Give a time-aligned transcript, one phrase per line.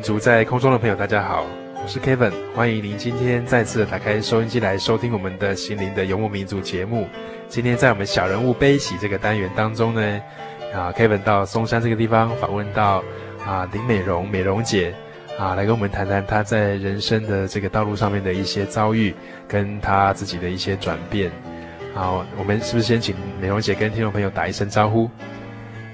[0.00, 7.06] 民族在空中的朋友，大家好，我是 Kevin，欢迎您今天再次打开收音机来收听我们的心灵的游牧民族节目。
[7.50, 10.20] 今天在我们小人物悲喜这个单元当中呢，
[10.74, 13.04] 啊，Kevin 到松山这个地方访问到
[13.44, 14.94] 啊林美容美容姐
[15.38, 19.14] 啊，来跟我们谈谈她在人生的这个道路上面的一些遭遇，
[19.46, 21.30] 跟她自己的一些转变。
[21.92, 25.10] 好，我们是不是先请美容姐跟听众朋友打一声招呼？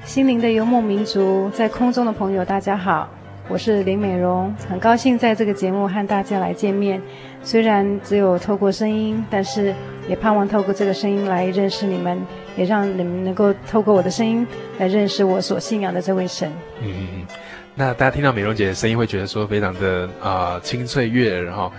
[0.05, 3.11] 心灵的游牧民族在空中的朋友，大家好。
[3.49, 7.01] 我是林美容，很高兴在这个节目和大家来见面。
[7.45, 9.73] 虽然只有透过声音，但是
[10.09, 12.21] 也盼望透过这个声音来认识你们，
[12.57, 14.45] 也让你们能够透过我的声音
[14.79, 16.51] 来认识我所信仰的这位神。
[16.83, 17.27] 嗯嗯嗯。
[17.77, 21.71] 那大家听到美容姐的声音，会觉得说非常的啊、呃、清脆悦耳哈。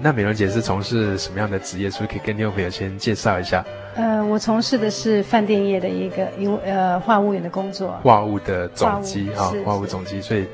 [0.00, 1.90] 那美容姐是从事什么样的职业？
[1.90, 3.62] 是不是可以跟听众朋友先介绍一下？
[3.94, 7.90] 呃，我从事的是饭店业的一个一呃话务员的工作。
[8.02, 10.46] 话务的总机哈，话务总机，所以。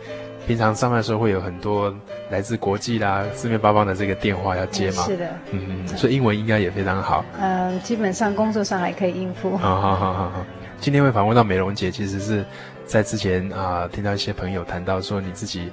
[0.47, 1.95] 平常上班的时候会有很多
[2.31, 5.03] 来自国际啦、四面八方的这个电话要接嘛？
[5.05, 7.25] 是的，嗯，所以英文应该也非常好。
[7.41, 9.57] 嗯，基本上工作上还可以应付。
[9.57, 10.47] 好好好好好。
[10.81, 12.45] 今天会访问到美容姐，其实是
[12.85, 15.71] 在之前啊、呃，听到一些朋友谈到说，你自己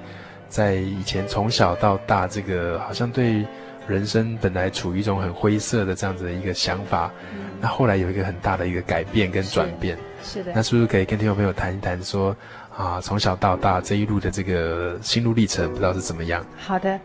[0.48, 3.44] 在以前从小到大，这个好像对
[3.86, 9.98] 人生本来处于一种很灰色的这样子的一个想法，嗯、那后来有一个很大的一个改变跟转变。
[10.22, 10.52] 是，是的。
[10.54, 12.34] 那是不是可以跟听众朋友谈一谈说？
[12.76, 16.44] 啊，从小到大这一路的这个心路历程，不知道是怎么样？
[16.56, 16.98] 好的。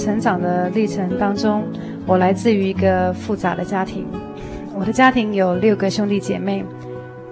[0.00, 1.62] 成长的历程当中，
[2.06, 4.06] 我来自于一个复杂的家庭。
[4.74, 6.64] 我的家庭有六个兄弟姐妹，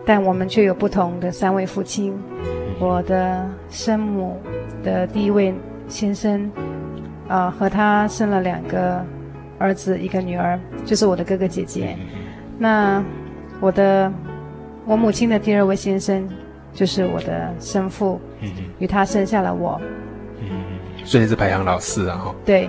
[0.04, 2.14] 但我们却有不同的三位父亲。
[2.78, 4.36] 我的生母
[4.84, 5.54] 的第一位
[5.88, 6.44] 先生，
[7.26, 9.02] 啊、呃，和他生了两个
[9.58, 11.96] 儿子，一个女儿，就是我的哥哥姐姐。
[12.58, 13.02] 那
[13.60, 14.12] 我的
[14.84, 16.28] 我母亲的第二位先生，
[16.74, 18.20] 就是我的生父，
[18.78, 19.80] 与他生下了我。
[21.08, 22.34] 所以是排行老四啊，哈。
[22.44, 22.68] 对，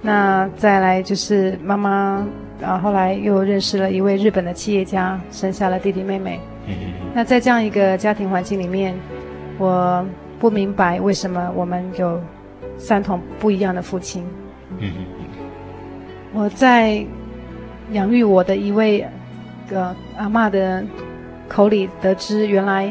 [0.00, 2.26] 那再来就是妈妈，
[2.62, 6.40] 啊，后来又认识了一位日本的企业家，生下了弟弟妹妹。
[6.66, 6.92] 嗯嗯。
[7.14, 8.94] 那在这样一个家庭环境里面，
[9.58, 10.02] 我
[10.38, 12.18] 不明白为什么我们有
[12.78, 14.24] 三同不一样的父亲。
[14.78, 15.04] 嗯嗯。
[16.32, 17.04] 我在
[17.92, 19.06] 养育我的一位
[19.70, 20.82] 呃阿嬷的
[21.50, 22.90] 口里得知，原来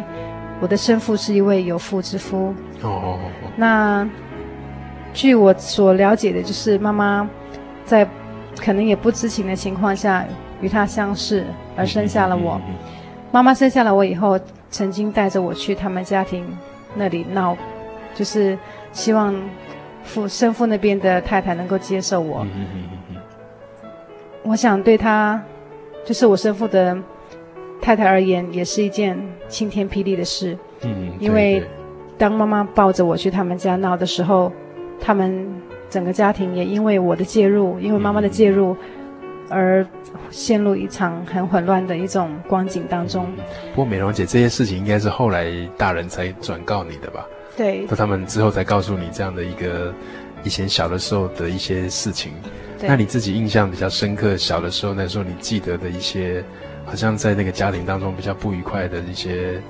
[0.60, 2.54] 我的生父是一位有妇之夫。
[2.84, 3.32] 哦哦哦。
[3.56, 4.08] 那。
[5.14, 7.30] 据我所了解的，就是妈妈
[7.86, 8.08] 在
[8.58, 10.26] 可能也不知情的情况下
[10.60, 11.46] 与他相识，
[11.78, 12.60] 而生下了我。
[13.32, 14.40] 妈妈生下了我以后，
[14.70, 16.46] 曾经带着我去他们家庭
[16.96, 17.56] 那里闹，
[18.14, 18.58] 就是
[18.92, 19.36] 希望
[20.04, 22.46] 父生父那边的太太能够接受我。
[24.44, 25.42] 我想对他，
[26.06, 26.98] 就是我生父的
[27.82, 29.18] 太太而言也是一件
[29.48, 30.58] 晴天霹雳的事。
[30.82, 31.64] 嗯，因为
[32.18, 34.52] 当妈妈抱着我去他们家闹的时候，
[35.06, 35.46] 他们
[35.90, 38.76] 整个家庭也因为我的介入，因为妈妈的介入，
[39.50, 39.86] 而
[40.32, 43.28] 陷入一场很混乱的一种光景当中。
[43.76, 47.26] 不过美容姐，这些事情应该是后来大人才转告你的吧？
[47.58, 49.94] 对，他们之后才告诉你这样的一个
[50.44, 52.32] 以前小的时候的一些事情。
[52.86, 56.44] 那你自己印象比较深刻，小的时候那时候你记得的一些，
[56.86, 59.62] 好像在那个家庭当中比较不愉快的一些，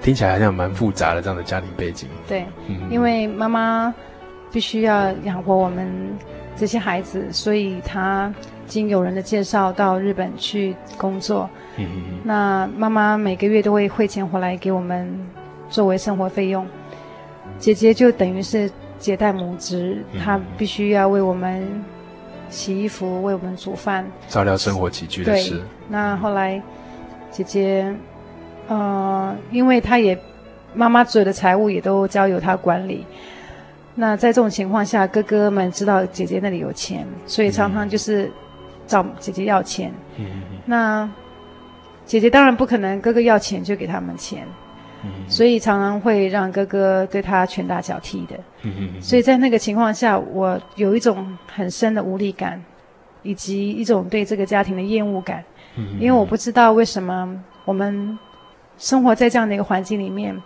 [0.00, 2.08] 听起来好像蛮复杂的这样的家庭背景。
[2.28, 3.92] 对，嗯、因为妈妈
[4.52, 5.90] 必须要养活我们
[6.54, 8.32] 这些孩子，所以她
[8.66, 11.48] 经有人的介绍到日本去工作。
[11.78, 12.02] 嗯嗯。
[12.22, 15.08] 那妈妈每个月都会汇钱回来给我们
[15.68, 16.66] 作为生活费用，
[17.58, 21.82] 姐姐就等于是姐代母职，她必须要为我们。
[22.50, 25.62] 洗衣服，为我们煮饭，照料生活起居的事。
[25.88, 26.60] 那后来
[27.30, 27.96] 姐姐，
[28.68, 30.18] 呃，因为她也
[30.74, 33.06] 妈妈所有的财务也都交由她管理。
[33.94, 38.30] 那在这种情况下，哥哥们知道姐姐那里有钱，所以常常就是
[38.86, 39.92] 找姐姐要钱。
[40.18, 40.24] 嗯。
[40.66, 41.08] 那
[42.04, 44.46] 姐姐当然不可能哥哥要钱就给他们钱。
[45.26, 48.38] 所以常常会让哥哥对他拳打脚踢的，
[49.00, 52.62] 所以在那个情况下，我有一种很深的无力感，
[53.24, 55.42] 以及一种对这个家庭的厌恶感，
[55.98, 58.16] 因为我不知道为什么我们
[58.78, 60.40] 生活在这样的一个环境里面，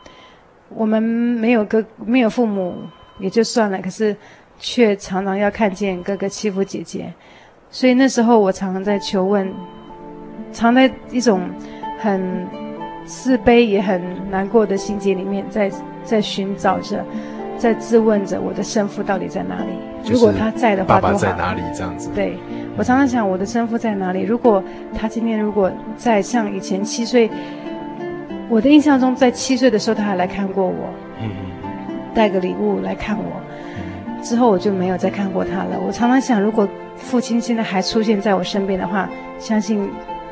[0.70, 2.78] 我们没有哥没有父母
[3.18, 4.16] 也就算了，可是
[4.58, 7.12] 却常常要看见哥哥欺负姐姐，
[7.70, 9.52] 所以那时候我常常在求问，
[10.52, 11.48] 常在一种
[11.98, 12.46] 很。
[13.08, 14.02] 自卑也很
[14.32, 15.70] 难过的心结里面，在
[16.02, 17.04] 在寻找着，
[17.56, 20.10] 在质问着我的生父到底在哪里？
[20.12, 21.60] 如果他在的话，爸爸在哪里？
[21.72, 22.10] 这样子。
[22.16, 22.36] 对，
[22.76, 24.22] 我常常想我的生父在哪里？
[24.22, 24.60] 如果
[24.92, 27.30] 他今天如果在像以前七岁，
[28.48, 30.74] 我的印象中在七岁的时候他还来看过我，
[31.22, 31.30] 嗯，
[32.16, 33.40] 带个礼物来看我，
[33.76, 35.78] 嗯，之后我就没有再看过他了。
[35.86, 36.66] 我常常想，如果
[36.96, 39.08] 父亲现在还出现在我身边的话，
[39.38, 39.88] 相信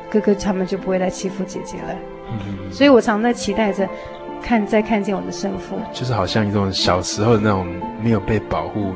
[0.09, 1.95] 哥哥他们就不会来欺负姐姐了。
[2.31, 3.87] 嗯，所以我常在期待着，
[4.41, 7.67] 看再看见我的生父，就是好像一种小时候的那种
[8.01, 8.93] 没有被保护，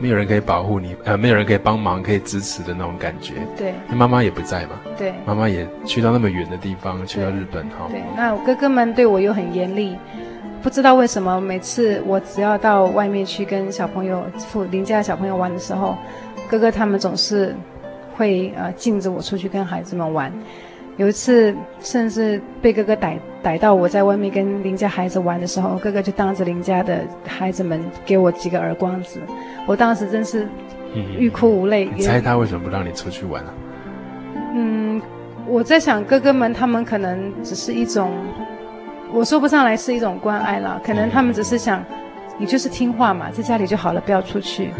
[0.00, 3.34] 没有人可以保护你，呃，没有人可以帮忙、可以支持的那种感觉。
[3.56, 4.80] 对，妈妈也不在嘛。
[4.98, 7.86] 对，妈妈也去到那么远的地方，去到日本哈。
[7.90, 9.96] 对，那我哥哥们对我又很严厉，
[10.62, 14.22] 不知道为什么，每次我只要到外面去跟小朋友、
[14.70, 15.96] 邻家的小朋友玩的时候，
[16.48, 17.54] 哥哥他们总是
[18.16, 20.32] 会呃禁止我出去跟孩子们玩。
[20.98, 29.18] 有一次，甚至被哥哥逮逮到我在外面跟邻家孩子玩的时候，哥哥就当着邻家的孩子们给我几个耳光子，
[29.66, 30.46] 我当时真是
[31.18, 31.90] 欲哭无泪。
[31.96, 33.54] 你猜他为什么不让你出去玩啊？
[34.54, 35.00] 嗯，
[35.46, 38.12] 我在想哥哥们他们可能只是一种，
[39.12, 41.84] 我说不上来是一种关爱啦，可能他们只是想
[42.38, 44.70] 你就是听话嘛，在家里就好了，不要出去。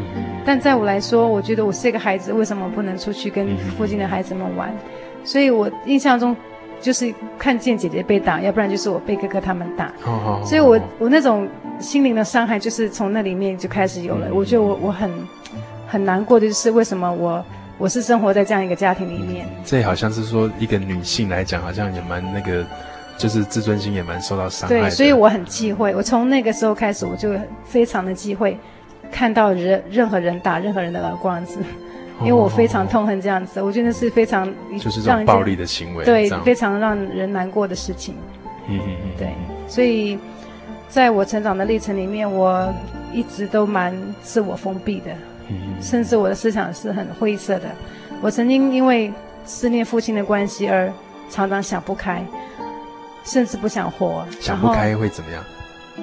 [0.44, 4.73] 但在我来说，我觉得我是一个孩子，为什么不能出去跟附近的孩子们玩？
[5.23, 6.34] 所以我印象中，
[6.81, 9.93] 就是看见姐姐被打，要不然就是我被哥哥他们打。
[10.05, 11.46] Oh, oh, 所以我我那种
[11.78, 14.28] 心灵的伤害，就是从那里面就开始有了。
[14.28, 15.11] 嗯、我觉得我我很
[15.87, 17.44] 很难过的就是为什么我
[17.78, 19.46] 我是生活在这样一个家庭里面。
[19.46, 22.67] 嗯、这好像是说一个女性来讲，好像也蛮那个，
[23.23, 24.81] 就是自尊心也蛮受到伤害。
[24.81, 25.95] 对，所以我很忌讳。
[25.95, 27.31] 我从那个时候开始，我就
[27.64, 28.59] 非常的忌讳
[29.12, 31.61] 看到人任何人打任何人的耳光子。
[32.21, 34.47] 因为我非常痛恨这样子，我觉得是非常
[34.79, 38.14] 就是这种暴力的行为，对，非常让人难过的事情。
[38.69, 39.35] 嗯嗯嗯，对，
[39.67, 40.17] 所以
[40.88, 42.73] 在我成长的历程里面，我
[43.12, 45.11] 一直都蛮自我封闭的，
[45.81, 47.67] 甚至我的思想是很灰色的。
[48.21, 49.12] 我曾经因为
[49.45, 50.93] 思念父亲的关系而
[51.29, 52.25] 常常想不开，
[53.25, 54.25] 甚至不想活。
[54.41, 55.43] 想不开会怎么样？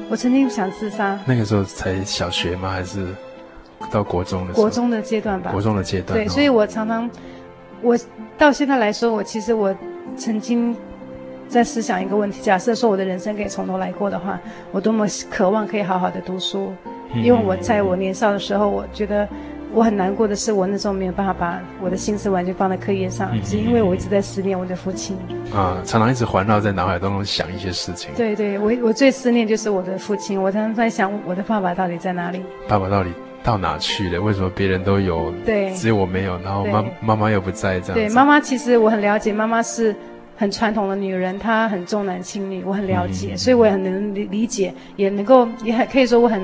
[0.10, 1.20] 我曾经想自杀。
[1.26, 2.72] 那个时候才小学吗？
[2.72, 3.08] 还是？
[3.90, 6.20] 到国中的国中的阶段吧，国中的阶段。
[6.20, 7.10] 对，所以我常常，
[7.82, 7.98] 我
[8.38, 9.74] 到现在来说，我其实我
[10.18, 10.76] 曾经
[11.48, 14.38] 在思想一个问题：假设说我的人生可以从头来过的话，
[14.74, 16.74] 我多么渴望可以好好的读书。
[17.16, 19.26] 因为我在我年少的时候，我觉得
[19.74, 25.16] 我很难过的是，我那时候没有办法把我的心思完全放在课业上，只因为我一直在思念我的父亲。
[25.54, 28.12] 啊，常常一直环绕在脑海当中想一些事情。
[28.16, 32.42] 对对，我我最思念就是我的父亲，我常常在想我的爸爸到底在哪里？
[32.68, 33.10] 爸爸到底？
[33.42, 34.20] 到哪去了？
[34.20, 36.38] 为什么别人都有，对，只有我没有？
[36.44, 37.96] 然后妈妈妈又不在，这样。
[37.96, 39.96] 对，妈妈其实我很了解，妈妈是
[40.36, 46.42] 很传统的女人，她很重男轻女，我很了解，嗯、所以我也很能理理解，也能够也很可以说我很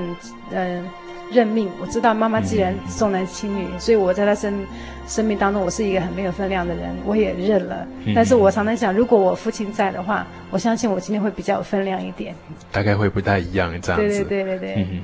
[0.52, 0.84] 嗯、呃、
[1.32, 1.68] 认命。
[1.80, 4.66] 我知道妈妈既然重男轻女，所以我在她生
[5.06, 7.86] 生命当中，我是一个很没有分量的人，我也认了。
[8.14, 12.34] 但是我常常想，如果我父亲在的话，我相信我今天会比较有分量一点。
[12.72, 14.24] 大概会不太一样这样子。
[14.24, 14.74] 对对对对对。
[14.82, 15.00] 嗯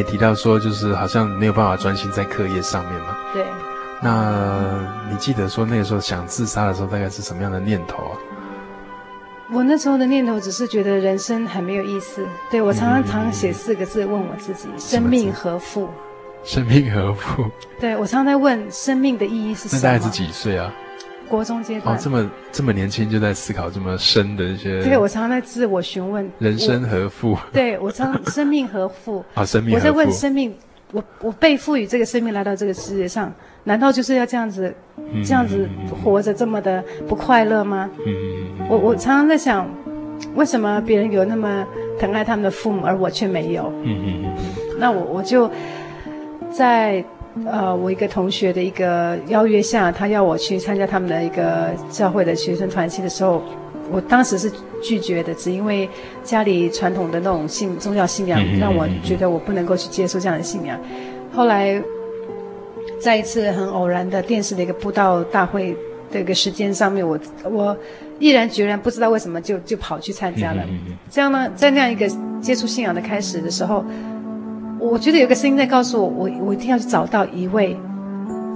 [0.00, 3.18] 也提到说，就是好像没有办法专心在课业上面嘛。
[3.34, 3.44] 对。
[4.02, 4.80] 那
[5.10, 8.16] 你记得说那个时候想自杀的时候，大概是什么样的念头啊？
[9.52, 12.26] 我那时候的念头只是觉得人生很没有意思。
[12.50, 15.90] 对，我常常常写四个字问我自己：生命何负？
[16.44, 17.44] 生命何负？
[17.78, 19.82] 对，我常常在问生命的意义是什么？
[19.82, 20.72] 那大概是几岁啊？
[21.30, 24.82] 国中阶段哦，这么这么年轻就在思考这么深的一些。
[24.82, 27.38] 对，我常常在自我询问：人生何负？
[27.52, 29.24] 对，我常生命何负？
[29.34, 29.72] 啊，生命。
[29.72, 30.52] 我在问生命，
[30.90, 33.32] 我我被赋予这个生命来到这个世界上，
[33.62, 34.74] 难道就是要这样子，
[35.24, 35.68] 这样子
[36.02, 37.88] 活着这么的不快乐吗？
[38.04, 38.12] 嗯
[38.58, 38.66] 嗯。
[38.68, 39.70] 我我常常在想，
[40.34, 41.64] 为什么别人有那么
[41.98, 43.72] 疼爱他们的父母，而我却没有？
[43.84, 44.36] 嗯嗯嗯。
[44.78, 45.48] 那我我就
[46.52, 47.04] 在。
[47.46, 53.42] 呃，我一个同学的一个邀约下，他要我去参加他们的一个教会的学生团契的时候，
[53.90, 54.50] 我当时是
[54.82, 55.88] 拒绝的，只因为
[56.22, 60.78] 家里传统的那种信宗教信仰，让我觉得我不能够去接受这样的信仰。
[61.32, 61.82] 后来，
[63.00, 65.76] 在一次很偶然的电视的一个布道大会
[66.12, 67.76] 的一个时间上面，我我
[68.18, 70.62] 毅然决然不知道为什么就就跑去参加了。
[71.10, 72.08] 这样呢，在那样一个
[72.40, 73.84] 接触信仰的开始的时候。
[74.80, 77.76] 我觉得有个声音在告诉我，我我一定要去找到一位，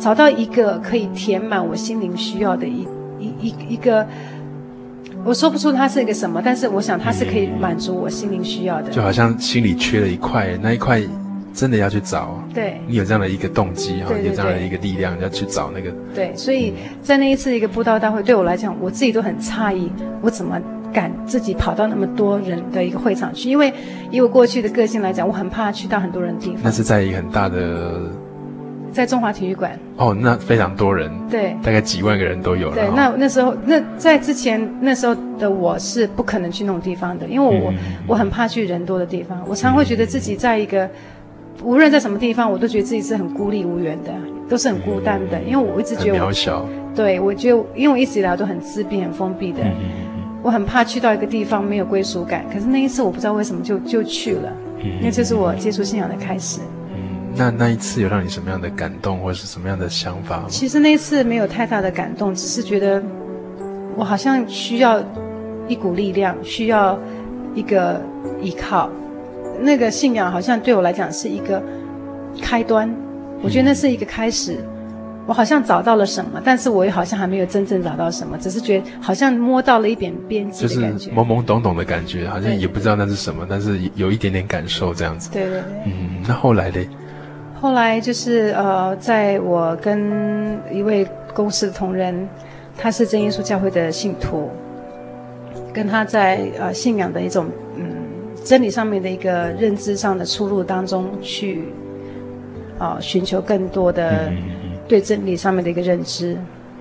[0.00, 2.88] 找到一个可以填满我心灵需要的一
[3.20, 4.06] 一一一个，
[5.22, 8.90] 我说不出它是一个什么，但是我想它是可以满足我心灵需要的。
[8.90, 11.02] 就好像心里缺了一块，那一块
[11.52, 12.42] 真的要去找。
[12.54, 15.92] 对，你有这样的一个动机哈，有这样的一个力量要去找那个。
[16.14, 20.58] 对，所以在那一次一个布道大会，对我来讲，我自己都很诧异，我怎么。
[20.94, 23.70] 敢自己跑到那么多人的一个会场去，因为
[24.10, 26.60] 以我过去的个性来讲，我很怕去到很多人的地方。
[26.62, 28.00] 那是在一个很大的，
[28.92, 29.76] 在中华体育馆。
[29.96, 32.76] 哦，那非常多人，对，大概几万个人都有了。
[32.76, 39.42] 对，那那时候，那在之前那时候的我是不可能去那种地方的，因为我、嗯、我很怕去人多的地方。
[39.48, 40.90] 我常会觉得自己在一个、嗯、
[41.64, 44.12] 无论在什么地方，我都觉得自己是很孤立无援的，
[44.48, 46.64] 都是很孤单的，嗯、因为我一直觉得渺小。
[46.94, 49.58] 对，我觉得因为我一直以来都很自闭、很封闭的。
[49.62, 50.13] 嗯
[50.44, 56.60] 我很怕去到一个地方没有归属感，可是那一次我不知道为什么就就去了，因为这是我接触信仰的开始。
[56.94, 60.44] 嗯，那那一次有让你什么样的感动，或者是什么样的想法吗？
[60.46, 63.02] 其实那一次没有太大的感动，只是觉得
[63.96, 65.02] 我好像需要
[65.66, 66.98] 一股力量，需要
[67.54, 67.98] 一个
[68.42, 68.90] 依靠。
[69.62, 71.62] 那个信仰好像对我来讲是一个
[72.42, 72.94] 开端，
[73.40, 74.58] 我觉得那是一个开始。
[75.26, 85.30] 我好像找到了什么，但是我也好像还没有真正找到什么，只是觉得好像摸到了一点边际的感觉，就是懵懵懂懂的感觉，好像也不知道那是什么，但是有一点点感受这样子。
[85.30, 85.62] 对对对。
[85.86, 86.84] 嗯，那后来呢？
[87.58, 92.28] 后来就是呃，在我跟一位公司的同仁，
[92.76, 94.50] 他是真耶稣教会的信徒，
[95.72, 97.86] 跟他在呃信仰的一种嗯
[98.44, 101.72] 真理上面的一个认知上的出入当中去
[102.78, 104.28] 啊、呃、寻求更多的。
[104.28, 104.36] 嗯
[104.88, 106.34] 对真理上面的一个认知，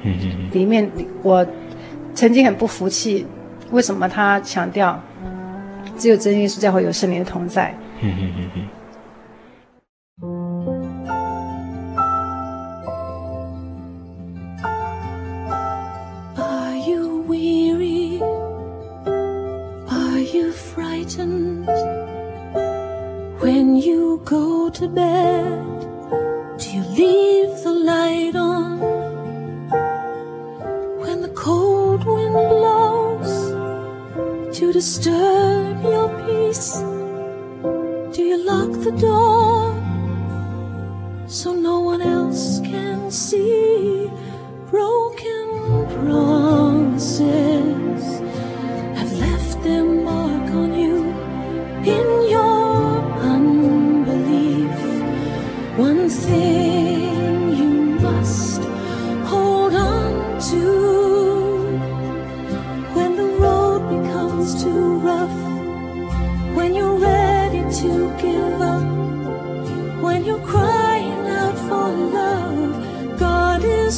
[0.03, 0.89] 嗯嗯，里面
[1.22, 1.45] 我
[2.13, 3.25] 曾经很不服气，
[3.72, 5.01] 为什么他强调
[5.98, 7.74] 只有真耶稣教会有圣灵的同在？
[8.01, 8.67] 嗯嗯嗯嗯。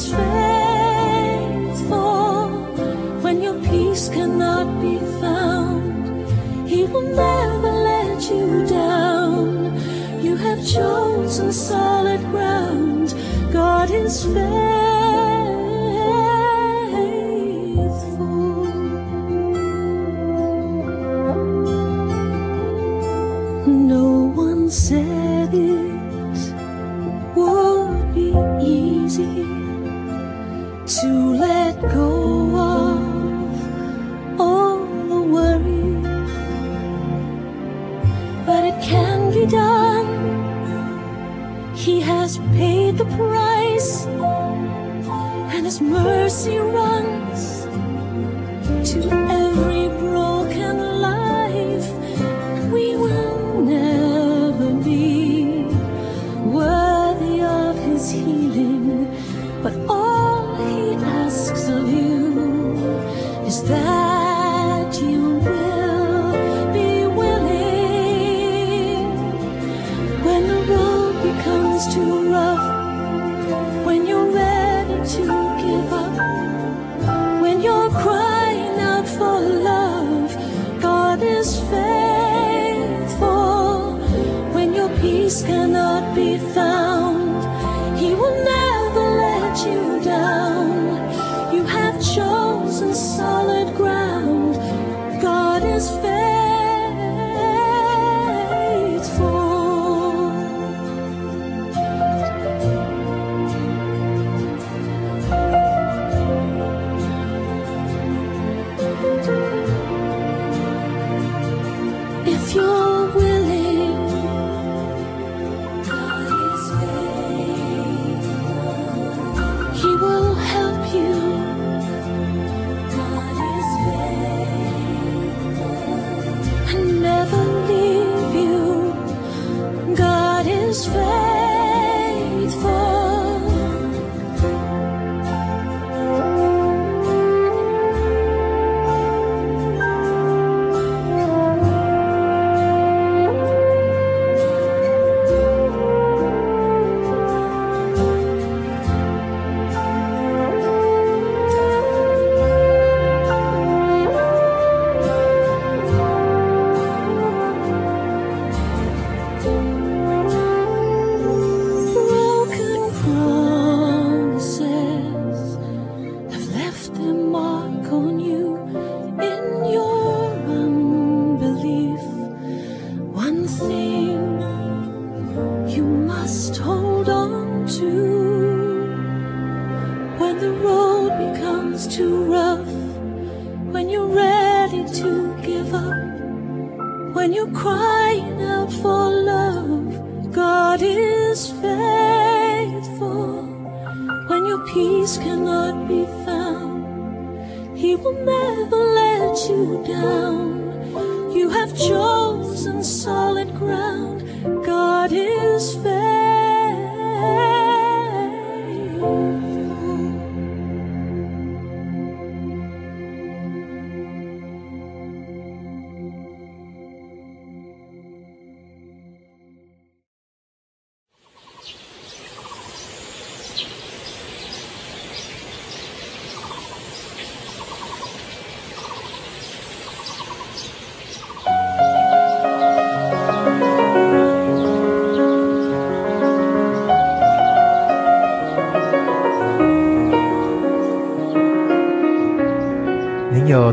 [0.04, 1.86] faithful.
[3.22, 6.06] When your peace cannot be found,
[6.68, 9.74] He will never let you down.
[10.22, 12.05] You have chosen silence.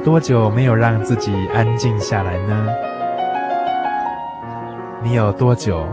[0.04, 2.68] 多久没有让自己安静下来呢？
[5.02, 5.88] 你有多久？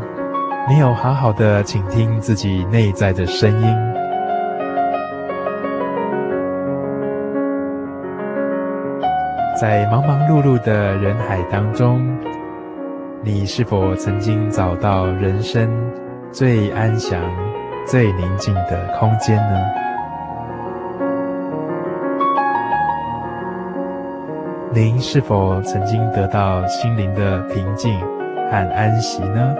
[0.69, 3.77] 没有好好的倾听自己内在的声音？
[9.61, 12.19] 在忙忙碌碌的人海当中
[13.23, 15.71] 你是否曾经找到人生
[16.33, 17.21] 最安详
[17.87, 19.90] 最宁静的空间呢？
[24.83, 28.01] 您是否曾经得到心灵的平静
[28.51, 29.55] 和安息呢？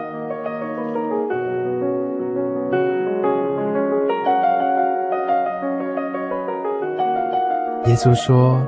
[7.85, 8.67] 耶稣说，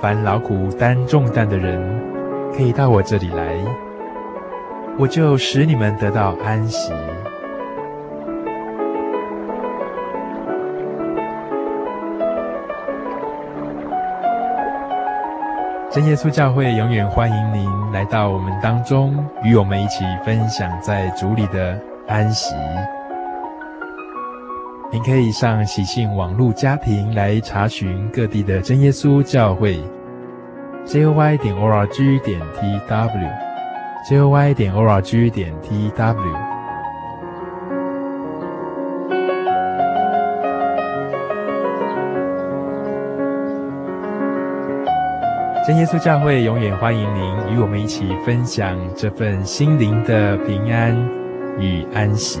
[0.00, 1.78] 凡劳苦担重担的人，
[2.56, 3.54] 可以到我这里来，
[4.98, 6.90] 我就使你们得到安息。
[15.92, 21.78] 真耶稣教会永远欢迎您来到我们当中，与我们一起分享在主里的
[22.08, 22.54] 安息。
[24.90, 29.78] 您可以上喜信网络家庭来查询各地的真耶稣教会
[30.86, 35.28] ，j o y 点 o r g 点 t w，j o y 点 o r g
[35.28, 36.51] 点 t w。
[45.64, 50.92] 真耶稣教会永远欢迎您与我们一起分享这份心灵的平安
[51.60, 52.40] 与安息。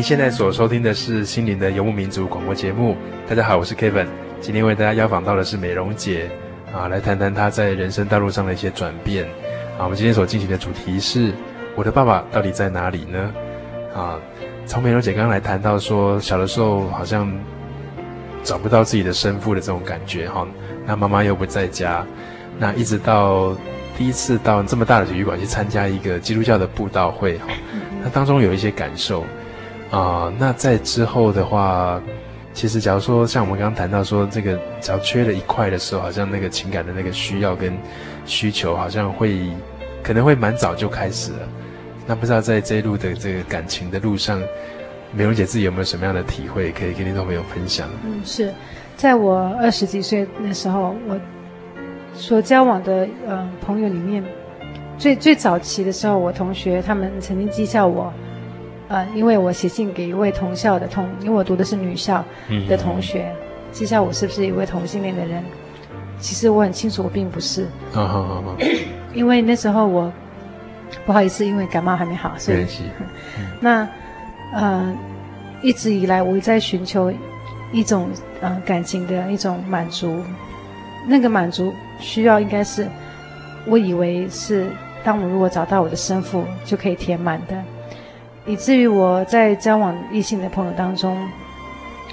[0.00, 2.96] 您现在所收听的是心灵的游牧民族广播节目。
[3.28, 4.06] 大家好，我是 Kevin。
[4.40, 6.30] 今天为大家邀访到的是美容姐
[6.72, 9.26] 啊，来谈谈她在人生道路上的一些转变。
[9.76, 11.34] 啊，我们今天所进行的主题是
[11.76, 13.30] “我的爸爸到底在哪里呢？”
[13.94, 14.18] 啊，
[14.64, 17.30] 从美容姐刚刚来谈到说，小的时候好像
[18.42, 20.48] 找不到自己的生父的这种感觉哈。
[20.86, 22.06] 那妈妈又不在家，
[22.58, 23.54] 那一直到
[23.98, 27.48] 第一次到这么大的体育馆去参加一个基督教的布道会哈，
[28.02, 29.26] 那当中有一些感受。
[29.90, 32.00] 啊、那在之后的话，
[32.52, 37.76] 其实假如说像我们刚刚谈到说，这个只要缺了一块的时候，好像那个情感的那个需要跟
[38.24, 39.40] 需求，好像会
[40.02, 41.38] 可能会蛮早就开始了。
[42.06, 44.40] 那不知道在这一路的这个感情的路上，
[45.12, 47.88] 美容姐自己有没有什么样的体会，可以跟听众朋友分享？
[48.04, 48.52] 嗯，是
[48.96, 51.18] 在我二十几岁那时候，我
[52.14, 54.24] 所交往的呃朋友里面，
[54.98, 58.12] 最最早期的时候，我同学他们曾经讥笑我。
[58.90, 62.24] 呃，因为我写信给一位同校的同，因为我读的是女校
[62.68, 63.32] 的同学，
[63.70, 65.44] 接下来我是不是一位同性恋的人？
[66.18, 67.62] 其实我很清楚，我并不是。
[67.94, 68.56] 啊好好好。
[69.14, 70.12] 因为那时候我
[71.06, 72.66] 不好意思，因为感冒还没好，所以。
[73.38, 73.88] 嗯、 那
[74.52, 74.92] 呃，
[75.62, 77.12] 一直以来我在寻求
[77.70, 78.08] 一种
[78.40, 80.20] 呃感情的一种满足，
[81.06, 82.88] 那个满足需要应该是，
[83.66, 84.66] 我以为是
[85.04, 87.54] 当我如果找到我的生父就可以填满的。
[88.50, 91.16] 以至于我在交往异性的朋友当中，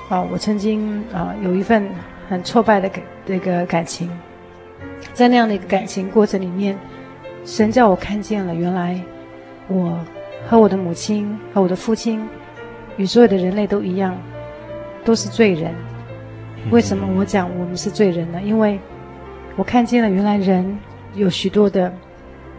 [0.07, 1.89] 啊，我曾经啊有一份
[2.29, 4.07] 很挫败的感这个感情，
[5.13, 6.77] 在那样的一个感情过程里面，
[7.43, 9.01] 神叫我看见了，原来
[9.67, 9.99] 我
[10.47, 12.23] 和我的母亲和我的父亲
[12.97, 14.15] 与所有的人类都一样，
[15.03, 15.73] 都是罪人。
[16.69, 18.39] 为什么我讲我们是罪人呢？
[18.43, 18.79] 因为
[19.55, 20.77] 我看见了，原来人
[21.15, 21.91] 有许多的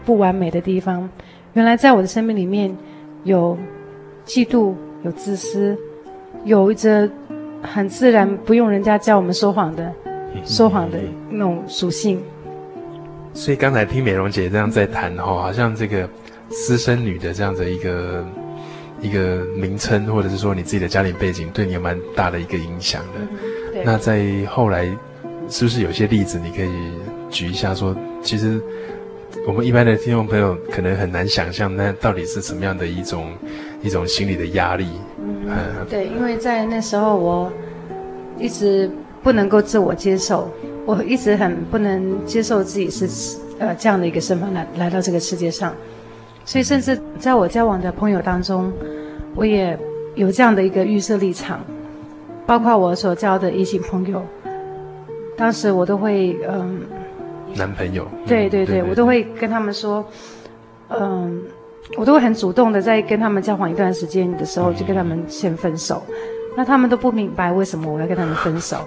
[0.03, 1.09] 不完美的地方，
[1.53, 2.75] 原来在我的生命里面。
[3.23, 3.57] 有
[4.25, 5.77] 嫉妒，有自私，
[6.45, 7.09] 有着
[7.61, 9.91] 很自然，不用人家教我们说谎的，
[10.45, 10.97] 说谎的
[11.29, 12.21] 那种属性。
[13.33, 16.09] 所以刚才听美容姐这样在谈哈，好像这个
[16.49, 18.25] 私生女的这样的一个
[19.01, 23.19] 一个名称，或者是说你自己的家庭背景，对你有蛮大的一个影响的。
[23.75, 24.85] 嗯、那在后来，
[25.47, 26.69] 是不是有些例子你可以
[27.29, 28.59] 举一下说，说其实
[29.47, 33.33] 我们一般的听众朋友可能很难想象，那到底是什么样的一种
[33.81, 34.87] 一种心理的压力？
[35.17, 37.51] 嗯，对，因为在那时候我
[38.37, 38.89] 一直
[39.23, 40.49] 不能够自我接受。
[40.85, 45.71] 我一直很不能接受自己是呃这样的一个身份来来到这个世界上，
[46.45, 48.73] 所以甚至在我交往的朋友当中，
[49.35, 49.77] 我也
[50.15, 51.63] 有这样的一个预设立场，
[52.47, 54.25] 包括我所交的异性朋友，
[55.37, 56.81] 当时我都会嗯，
[57.55, 60.05] 男朋友，对对对，我都会跟他们说，
[60.89, 61.43] 嗯，
[61.97, 66.03] 我都会很主动的在跟他们交往一段时间的时候就跟他们先分手，
[66.55, 68.77] 那他们都不明白为什么我要跟他们分手。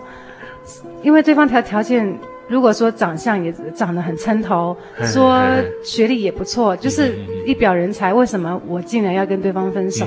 [1.03, 5.43] 因为对方条条件，如果说长相也长得很称头，说
[5.83, 10.07] 学历也不错，就是一表人才，为什么我竟然要跟对方分手？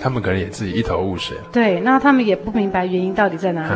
[0.00, 1.36] 他们可能也自己一头雾水。
[1.52, 3.74] 对，那他们也不明白原因到底在哪里。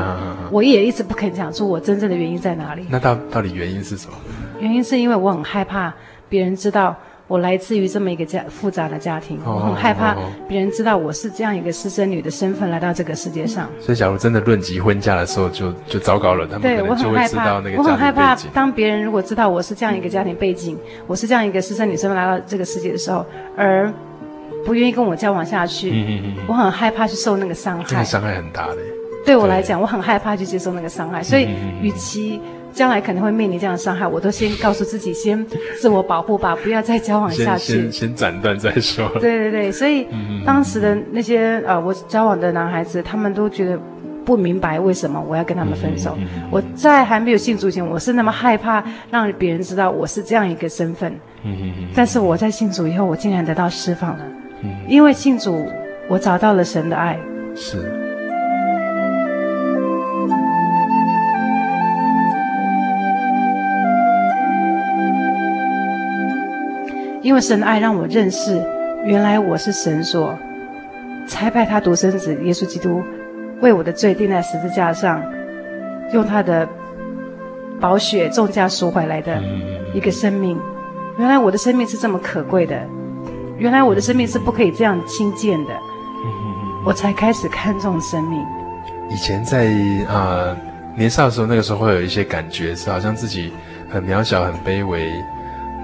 [0.50, 2.86] 我也一直不肯讲出我真正的原因在哪里。
[2.88, 4.14] 那到到底原因是什么？
[4.60, 5.92] 原因是因为我很害怕
[6.28, 6.96] 别人知道。
[7.28, 10.14] 我来自于这么一个家复杂的家庭，我很害怕
[10.46, 13.70] 别人知道我是这样一个私生女的身份来到这个世界上。
[13.80, 16.44] 所以，假如真的论及婚嫁的时候就，就就糟糕了。
[16.46, 17.54] 他们对我很害怕。
[17.78, 23.24] 我很害怕，当别人如果知道我是这样一个家庭背景，嗯、我是这样一个私生女身份来到这个世界的时候，
[23.56, 23.90] 而
[24.64, 27.84] 不愿意跟我交往下去，嗯嗯嗯、我很害怕去受那个伤害。
[27.86, 28.76] 这个伤害很大的。
[29.24, 31.48] 对我来讲，我很害怕去接受那个伤害，所以，
[31.80, 32.40] 与其。
[32.74, 35.46] 将来可能会面临这样的伤害，我都先告诉自己，先
[35.78, 37.82] 自我保护吧，不要再交往下去。
[37.82, 39.06] 先 先斩断再说。
[39.20, 40.06] 对对对，所以
[40.46, 43.78] 当时的那些呃，我交往的男孩子，他们都觉得
[44.24, 46.16] 不明白为什么我要跟他们分手。
[46.50, 51.14] 我在还没有信主前，我是那么害怕让别人知道我是这样一个身份。
[51.94, 54.24] 但是我在信主以后，我竟然得到释放了。
[54.86, 55.66] 因为信主，
[56.08, 57.18] 我找到了神的爱。
[57.54, 57.78] 是。
[67.22, 68.60] 因为神的爱让我认识，
[69.04, 70.36] 原来我是神所
[71.26, 73.00] 差派他独生子耶稣基督
[73.60, 75.22] 为我的罪钉在十字架上，
[76.12, 76.68] 用他的
[77.80, 79.40] 宝血重价赎回来的
[79.94, 80.58] 一个生命。
[81.16, 82.76] 原来我的生命是这么可贵的，
[83.62, 85.70] 原来我的生命是不可以这样轻贱的，
[86.84, 88.44] 我才开始看重生命。
[89.08, 89.66] 以前在
[90.08, 90.56] 啊、呃、
[90.96, 93.52] 年少的时候，那个时候会有一些感觉，是好像自己
[93.88, 95.12] 很渺小、很卑微，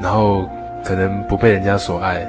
[0.02, 0.48] 然后。
[0.84, 2.24] 可能不被人家所爱，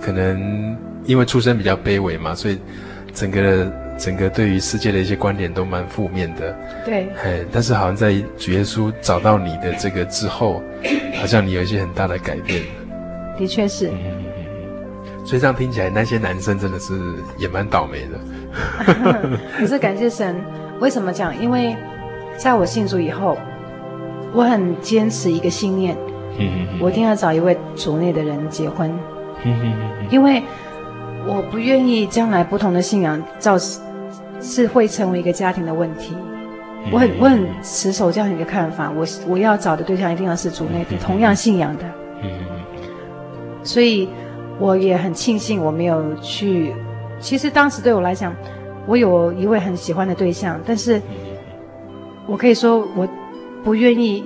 [0.00, 2.58] 可能因为出身比较卑微嘛，所以
[3.12, 6.56] 整个整个对于世界的一些观点都蛮负面的。
[6.84, 10.62] 对，哎，但是好像在主耶稣找到你的这个之后，
[11.20, 12.62] 好像你有一些很大的改变。
[13.38, 13.92] 的确是。
[15.28, 16.98] 所以这样听起来，那些男生真的是
[17.36, 18.18] 也蛮倒霉的。
[19.60, 20.34] 可是感谢神，
[20.80, 21.38] 为什么讲？
[21.38, 21.76] 因为
[22.38, 23.36] 在我信主以后，
[24.32, 25.94] 我很坚持一个信念。
[26.80, 28.90] 我一定要找一位主内的人结婚，
[30.08, 30.42] 因为
[31.26, 33.54] 我不愿意将来不同的信仰造
[34.40, 36.16] 是会成为一个家庭的问题。
[36.90, 41.84] 我很我很持守这样一个看法，我我要找的对象一定要是主内的同样信仰的。
[43.62, 44.08] 所以
[44.58, 46.74] 我也很庆幸我没有去。
[47.20, 48.34] 其实当时对我来讲，
[48.86, 51.00] 我有一位很喜欢的对象，但是
[52.26, 53.08] 我可以说我
[53.64, 54.24] 不愿意。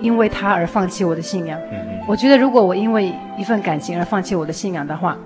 [0.00, 1.58] 因为他而放弃我的信仰，
[2.06, 5.18] 我觉得如果我因为一份感情而放弃我的信仰的话，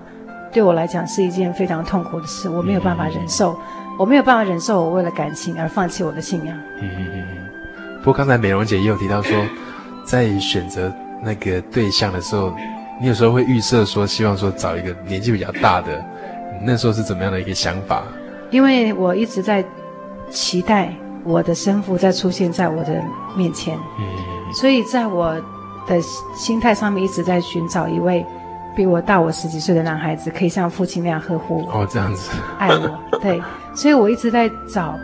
[0.51, 3.55] 对我来讲是一件非常痛苦的事，我没有办法忍受，
[3.99, 6.57] 我没有办法忍受我为了感情而放弃我的信仰。
[6.81, 7.23] 嗯嗯嗯。
[7.99, 9.37] 不过刚才美容姐也有提到说，
[10.03, 12.51] 在选择那个对象的时候，
[13.01, 16.03] 你有时候会预设说，希望说找一个年纪比较大的，
[16.61, 18.03] 那时候是怎么样的一个想法？
[18.49, 19.63] 因为我一直在
[20.29, 23.01] 期待我的生父再出现在我的
[23.35, 23.75] 面前。
[23.99, 24.53] 嗯。
[24.53, 25.33] 所以，在我
[25.87, 25.99] 的
[26.35, 28.23] 心态上面，一直在寻找一位
[28.75, 31.81] 比我大我十几岁的男孩子，可以像父亲那样呵护我。
[31.81, 32.99] 哦，这样子， 爱我。
[33.19, 33.41] 对，
[33.75, 34.95] 所以我一直在找，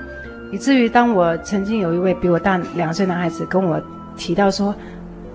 [0.51, 3.81] 以至于当我曾经有一位比我大两岁男孩子跟我
[4.15, 4.75] 提到说，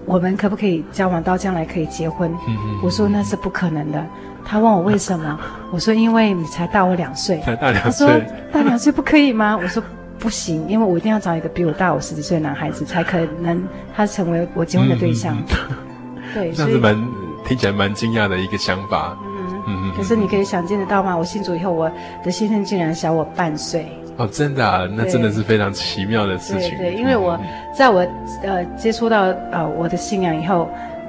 [0.07, 2.31] 我们可不可以交往到将来可以结婚？
[2.47, 2.81] 嗯嗯。
[2.83, 4.05] 我说那是不可能的。
[4.45, 5.38] 他问我为什么？
[5.71, 7.40] 我说因为你才大我两岁。
[7.40, 8.07] 才大两岁。
[8.07, 8.21] 他说
[8.53, 9.59] 大两岁不可以吗？
[9.61, 9.83] 我说。
[10.17, 13.62] 不行，因为我一定要找一个比我大我十几岁的男孩子，才可能
[13.95, 15.37] 他成为我结婚的对象。
[15.37, 16.97] 嗯、对， 这样子蛮
[17.45, 19.19] 听起来蛮惊讶的一个想法。
[19.21, 19.93] 嗯嗯。
[19.95, 21.14] 可是你可以想见得到吗？
[21.14, 21.90] 我信主以后，我
[22.25, 23.87] 的先生竟然小我半岁。
[24.16, 26.70] 哦，真的啊，那真的是非常奇妙的事情。
[26.79, 27.38] 对，对，因为我
[27.77, 28.07] 在我
[28.42, 30.68] 呃接触到呃我的信仰以后，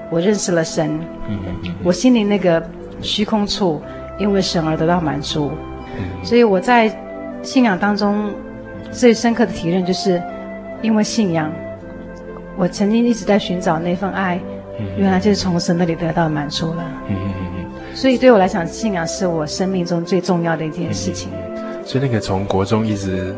[0.10, 0.90] 我认识了神，
[1.28, 2.64] 嗯嗯嗯，我心里那个
[3.02, 3.82] 虚空处
[4.18, 5.52] 因为神而得到满足，
[5.98, 6.92] 嗯，所以我在
[7.44, 8.32] 信仰当中
[8.92, 10.22] 最深刻的体认就是，
[10.82, 11.52] 因为信仰，
[12.58, 14.40] 我曾经一直在寻找那份爱，
[14.98, 16.84] 原来就是从神那里得到满足了。
[17.08, 17.66] 嗯嗯嗯。
[17.94, 21.30] 所以对我来讲，信仰是我生命中最重要的一件事情。
[21.86, 23.34] 所以那个从国中一直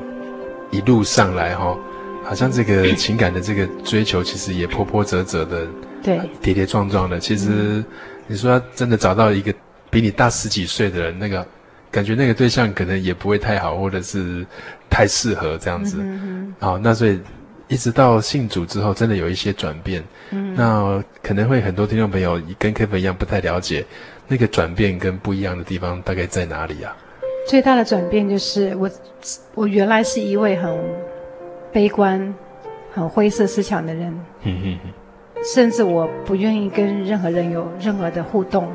[0.71, 1.77] 一路上来哈，
[2.23, 5.67] 好像这个 情感的这个追求，其实也波波折折的，
[6.01, 7.19] 对，跌跌撞撞的。
[7.19, 7.83] 其实
[8.25, 9.53] 你说要真的找到一个
[9.89, 11.45] 比你大十几岁的人，那个
[11.91, 14.43] 感觉那个对象可能也不会太好，或者是
[14.89, 15.97] 太适合这样子。
[15.99, 17.19] 嗯好，那所以。
[17.69, 20.01] 一直到信主之后，真的有一些转变。
[20.29, 23.85] 嗯，那可能会很多听众朋友跟 Kevin 一样不太了解
[24.25, 26.95] 那个转变跟不一样的地方大概在哪里啊？
[27.47, 28.89] 最大的转变就是我，
[29.55, 30.77] 我原来是一位很
[31.71, 32.35] 悲观、
[32.93, 34.11] 很灰色思想的人。
[34.43, 34.93] 嗯嗯嗯。
[35.53, 38.65] 甚至我不愿意跟任何人有任何的互动。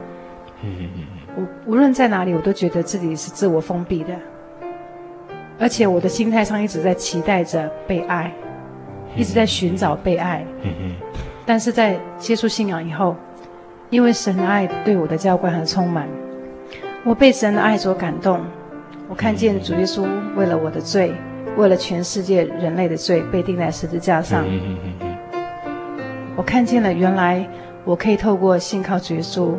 [0.63, 1.07] 嗯嗯嗯。
[1.37, 4.15] 我无论在哪里，我都觉得自己是自我封闭的，
[5.59, 8.33] 而且我的心态上一直在期待着被爱。
[9.15, 10.97] 一直在寻找被爱，嗯嗯，
[11.45, 13.15] 但是在接触信仰以后，
[13.91, 16.09] 因为神的爱对我的浇灌很充满，
[17.05, 18.41] 我被神的爱所感动。
[19.13, 21.13] 我看见主耶稣为了我的罪，
[21.59, 24.43] 为了全世界人类的罪被钉在十字架上。
[24.49, 25.17] 嗯嗯，
[26.35, 27.47] 我看见了原来
[27.85, 29.53] 我可以透过信靠主耶稣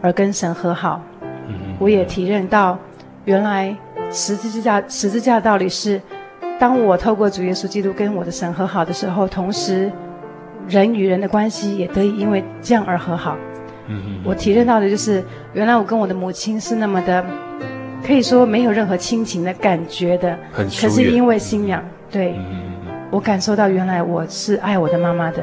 [0.00, 1.02] 而跟神和好。
[1.48, 2.78] 嗯，我也体认到
[3.24, 3.76] 原来
[4.12, 6.00] 十字架十字架的道理是。
[6.60, 9.90] 当我透过主耶稣基督跟我的神和好的时候，同时
[10.68, 13.36] 人与人的关系也得以因为这样而和好。
[14.24, 17.24] 我体认到的就是，原来我跟我的母亲是那么的，
[18.06, 20.38] 可以说没有任何亲情的感觉的。
[20.52, 20.66] 很。
[20.66, 22.34] 可是因为信仰，对。
[23.10, 25.42] 我感受到原来我是爱我的妈妈的。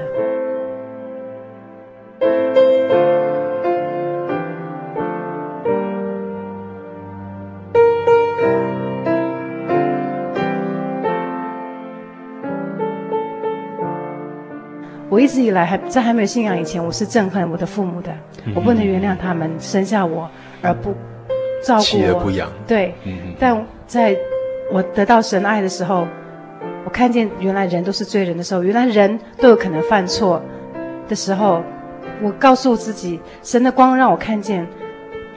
[15.09, 18.11] 我一直以来还在还没有信仰以前，我是憎恨我的父母的，
[18.45, 20.29] 嗯、我不能原谅他们生下我
[20.61, 20.93] 而不
[21.61, 22.49] 照顾我，不养。
[22.67, 24.17] 对，嗯、但在
[24.71, 26.07] 我得到神爱的时候，
[26.85, 30.41] 我看见原来人都是罪人的时候，原来人都有可能犯错
[31.07, 31.61] 的时候，
[32.21, 34.65] 我告诉自己，神的光让我看见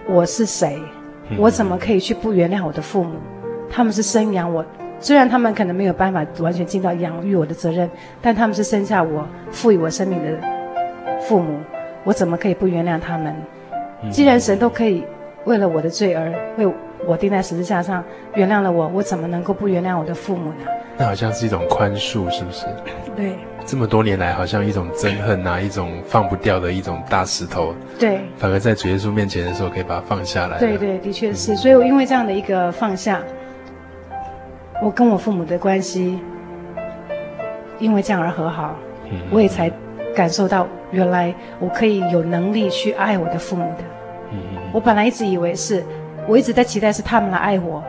[0.07, 0.79] 我是谁，
[1.31, 3.19] 嗯、我怎么可以去不原谅我的父母？
[3.71, 4.65] 他们是生养我。
[5.01, 7.91] 虽然他们可能没有办法完全尽到养育我的责任，
[8.23, 10.39] 但他们是生下我、赋予我生命的
[11.21, 11.59] 父母，
[12.05, 13.35] 我怎么可以不原谅他们？
[14.11, 15.05] 既然神都可以
[15.45, 16.67] 为了我的罪而为
[17.07, 18.03] 我钉在十字架上
[18.35, 20.67] 原谅了我，我怎么能够不原谅我的父母呢？
[20.97, 22.67] 那好像是一种宽恕，是不是？
[23.17, 23.35] 对。
[23.67, 27.75] 这么多年来，好像一种憎恨啊，一种放不掉的一种大石头。
[27.99, 28.21] 对。
[28.37, 30.59] 反而在主耶稣面前的时候，可以把它放下来。
[30.59, 31.57] 对对，的确是。
[31.57, 33.21] 所以，我因为这样的一个放下。
[34.83, 36.19] 我跟我父母的关系，
[37.79, 38.77] 因为这样而和好，
[39.31, 39.71] 我也才
[40.15, 43.85] 感受到原来我可以有能力去爱我的父母的。
[44.75, 45.85] 我本来一直以为是，
[46.27, 47.81] 我一直在期待是他们来爱我。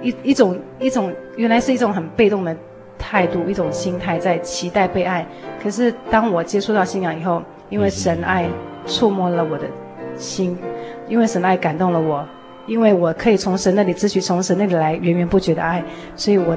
[0.00, 2.56] 一一种一种原来是一种很被动的
[2.98, 5.26] 态度，一种心态在期待被爱。
[5.62, 8.48] 可是当我接触到信仰以后，因为神爱
[8.86, 9.66] 触摸了我的
[10.16, 10.56] 心，
[11.08, 12.26] 因为神爱感动了我。
[12.66, 15.84] 因为我可以从神那里支取，从神那里来源源不绝的爱，
[16.16, 16.56] 所以我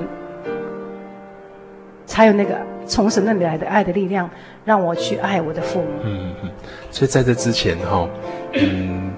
[2.08, 4.28] 才有那个从神那里来的爱的力量，
[4.66, 5.88] 让我去爱我的父母。
[6.04, 6.50] 嗯嗯，
[6.90, 8.10] 所以在这之前哈、哦，
[8.54, 9.09] 嗯，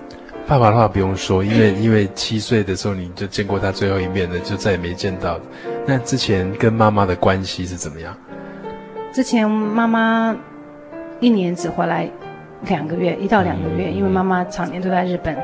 [0.52, 5.40] 爸爸的话不用说，因为因为七岁的时候你就见过他最后一面了，就再也没见到。
[5.88, 8.14] 那之前跟妈妈的关系是怎么样？
[9.14, 10.36] 之前妈妈
[11.22, 12.06] 一年只回来
[12.68, 15.38] 两个月，一到两个月，嗯、因为妈妈常年都在日本。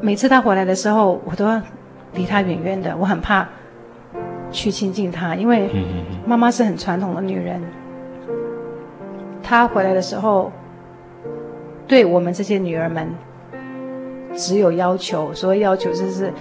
[0.00, 1.46] 每次他回来的时候，我都
[2.14, 3.46] 离他远远的，我很怕
[4.50, 5.68] 去亲近他，因为
[6.26, 7.62] 妈妈是很传统的女人。
[9.42, 10.50] 她回来的时候，
[11.86, 13.06] 对我们这些女儿们
[14.36, 16.32] 只有要求，所谓要求就是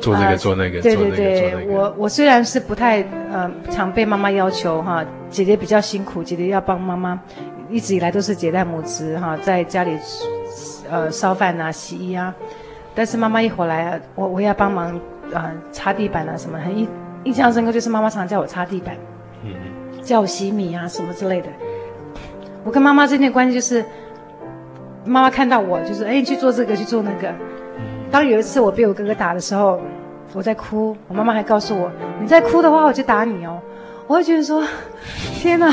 [0.00, 0.80] 做这个做那个。
[0.80, 7.20] 对对对，我我虽然是不太呃常被妈妈要求哈，姐姐比较辛苦，姐姐要帮妈妈，
[7.68, 9.96] 一直以来都是姐带母职哈，在家里
[10.90, 12.34] 呃烧饭啊、洗衣啊。
[12.94, 14.94] 但是妈妈一回来，我我要帮忙
[15.32, 16.88] 啊、呃，擦地板啊什么，很印
[17.24, 18.96] 印象深刻，就是妈妈常常叫我擦地板，
[19.44, 19.52] 嗯，
[20.02, 21.48] 叫我洗米啊什么之类的。
[22.64, 23.84] 我跟妈妈之间的关系就是，
[25.10, 27.28] 妈妈看到我就是哎，你去做这个去做那个。
[28.12, 29.80] 当有一次我被我哥哥打的时候，
[30.32, 31.90] 我在哭，我妈妈还告诉我，
[32.20, 33.58] 你再哭的话，我就打你哦。
[34.06, 34.62] 我会觉得说，
[35.34, 35.68] 天哪，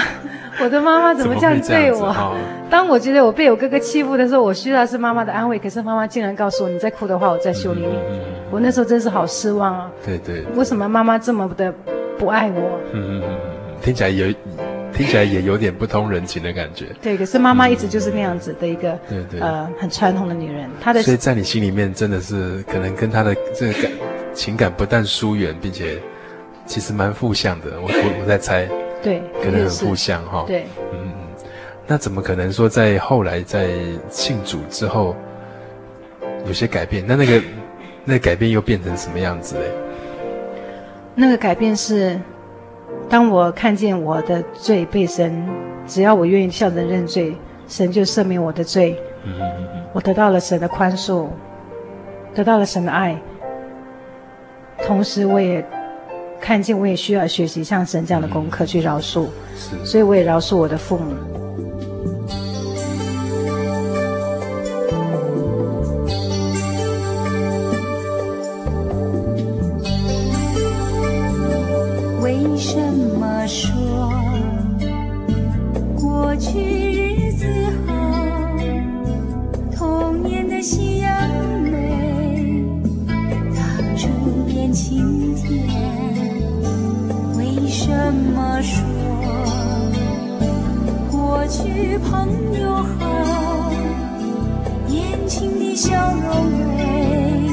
[0.63, 2.07] 我的妈妈怎么这样对我？
[2.17, 2.35] 哦、
[2.69, 7.99] 当我觉得我被我哥哥欺负的时候，我需要的是妈妈的安慰，可是妈妈竟然告诉我，你再哭的话，我再修理你。
[8.49, 9.91] 我那时候真是好失望啊！
[10.03, 11.71] 对对，为什么妈妈这么的
[12.17, 12.79] 不爱我？
[12.93, 13.37] 嗯嗯嗯，
[13.81, 14.27] 听起来有。
[14.97, 16.87] 听起来也有点不通人情的感觉。
[16.99, 20.67] 对，可是妈妈一直就是那样子的一个，对对，呃，很传统的女人。
[20.81, 23.91] 她的，所以在你心里面真的是可能跟她的这个感
[24.33, 25.99] 情感不但疏远，并且
[26.65, 27.79] 其实蛮负向的。
[27.79, 28.67] 我我我在猜，
[29.03, 30.45] 对，可能很负向哈。
[30.47, 31.13] 对，嗯嗯。
[31.85, 33.69] 那怎么可能说在后来在
[34.09, 35.15] 信主之后
[36.47, 37.05] 有些改变？
[37.07, 37.41] 那那个
[38.03, 39.71] 那个改变又变成什么样子嘞？
[41.13, 42.19] 那个改变是。
[43.09, 45.47] 当我看见我的罪被神，
[45.85, 47.35] 只要我愿意向神认罪，
[47.67, 48.99] 神就赦免我的罪。
[49.93, 51.27] 我得到了神的宽恕，
[52.35, 53.15] 得到了神的爱。
[54.85, 55.65] 同时，我也
[56.39, 59.27] 看见我也需要学习像神这样的功课去饶恕，
[59.83, 61.15] 所以我也饶恕我的父母。
[88.57, 88.81] 我说
[91.11, 92.27] 过去朋
[92.59, 93.71] 友好，
[94.87, 96.45] 年轻的笑容，
[96.75, 97.51] 美，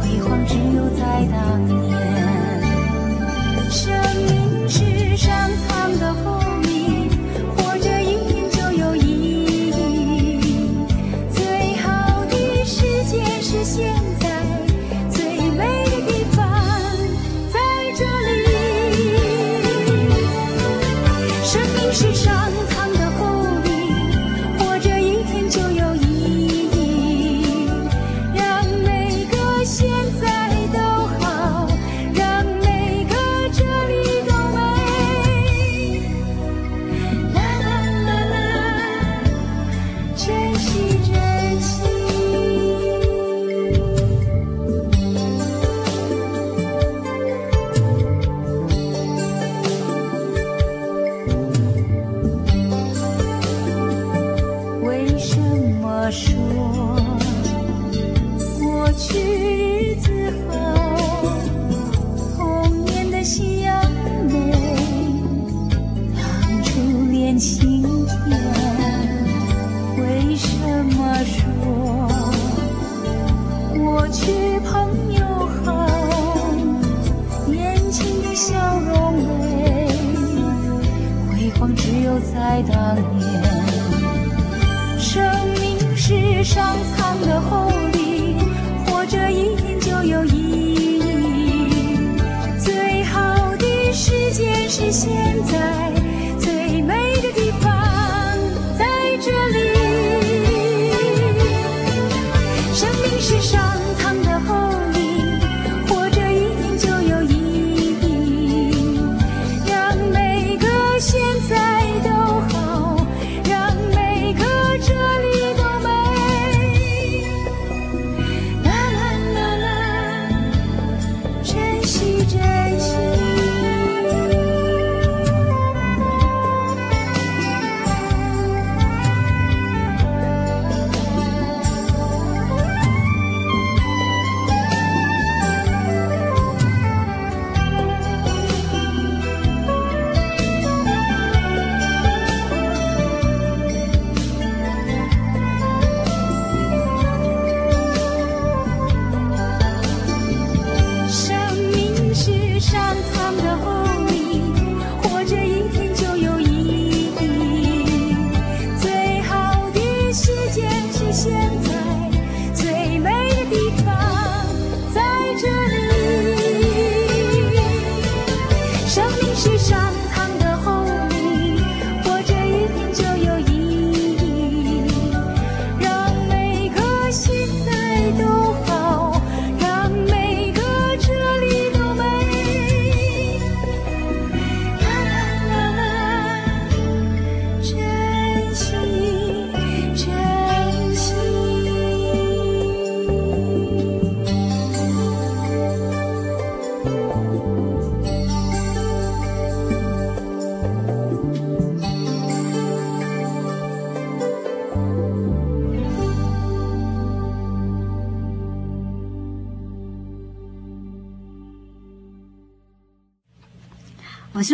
[0.00, 1.78] 辉煌只有在当年，
[3.68, 5.30] 生命是上
[5.68, 6.31] 苍的。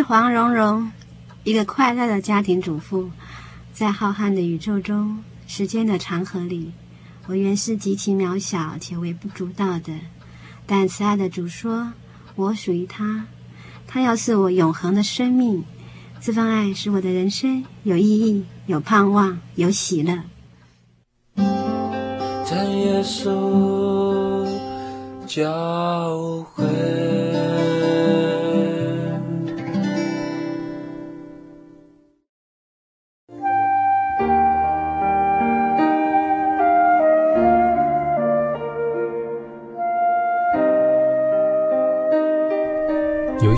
[0.09, 0.91] 黄蓉蓉，
[1.43, 3.11] 一个快乐的家庭主妇。
[3.71, 6.71] 在浩瀚的宇宙中，时间的长河里，
[7.27, 9.93] 我原是极其渺小且微不足道的。
[10.65, 11.93] 但慈爱的主说，
[12.33, 13.27] 我属于他，
[13.85, 15.63] 他要赐我永恒的生命。
[16.19, 20.23] 这份爱使我的人生有意义、有盼望、有喜乐。
[21.35, 24.43] 在耶稣
[25.27, 27.28] 教会。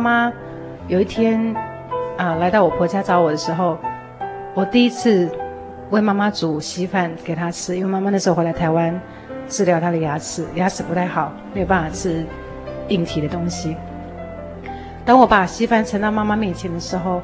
[0.00, 0.32] 妈
[0.88, 1.54] 有一天
[2.16, 3.78] 啊来到我婆家找我的时候，
[4.54, 5.30] 我第一次
[5.90, 8.98] 为妈妈煮稀饭给她吃，因为妈妈那时候回来台湾
[9.46, 12.24] 治疗她的牙齿，牙齿不太好，没有办法吃
[12.88, 13.76] 硬体的东西。
[15.04, 17.22] 当我把稀饭盛到妈妈面前的时候，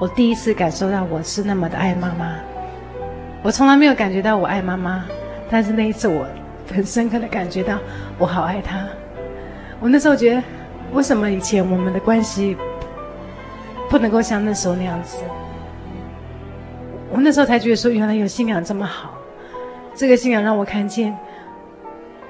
[0.00, 2.34] 我第一次感受到我是那么的爱妈妈。
[3.42, 5.04] 我从来没有感觉到我爱妈妈，
[5.50, 6.26] 但是那一次我
[6.72, 7.76] 很深刻的感觉到
[8.18, 8.86] 我好爱她。
[9.80, 10.42] 我那时候觉得。
[10.92, 12.56] 为什么以前我们的关系
[13.88, 15.18] 不能够像那时候那样子？
[17.10, 19.14] 我那时候才觉得说，原来有信仰这么好。
[19.94, 21.14] 这个信仰让我看见，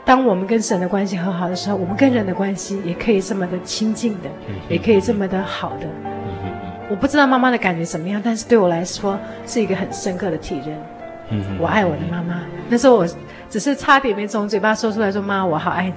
[0.05, 4.29] 当我们跟神的关系和好的时候，我们跟人的关系也可以这么的亲近的，
[4.69, 5.87] 也可以这么的好的。
[6.91, 10.77] 我不知道妈妈的感觉怎么样，但是对我来说是一个很深刻的体认。
[11.59, 12.43] 我爱我的妈妈。
[12.69, 13.07] 那时候我
[13.49, 15.95] 只是差点没从嘴巴说出来说：“妈，我好爱你。”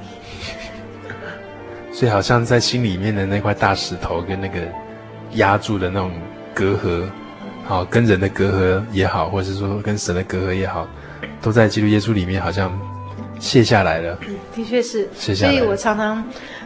[1.95, 4.59] 所以好像在心里面的那块大石头跟那个
[5.35, 6.11] 压住的那种
[6.53, 7.05] 隔阂，
[7.65, 10.85] 好，跟人的隔阂也好，或者是说跟神的隔阂也好，
[11.41, 12.69] 都在基督耶稣里面好像
[13.39, 14.17] 卸下来了。
[14.27, 15.07] 嗯，的确是。
[15.15, 15.53] 卸下来。
[15.53, 16.21] 所以我常常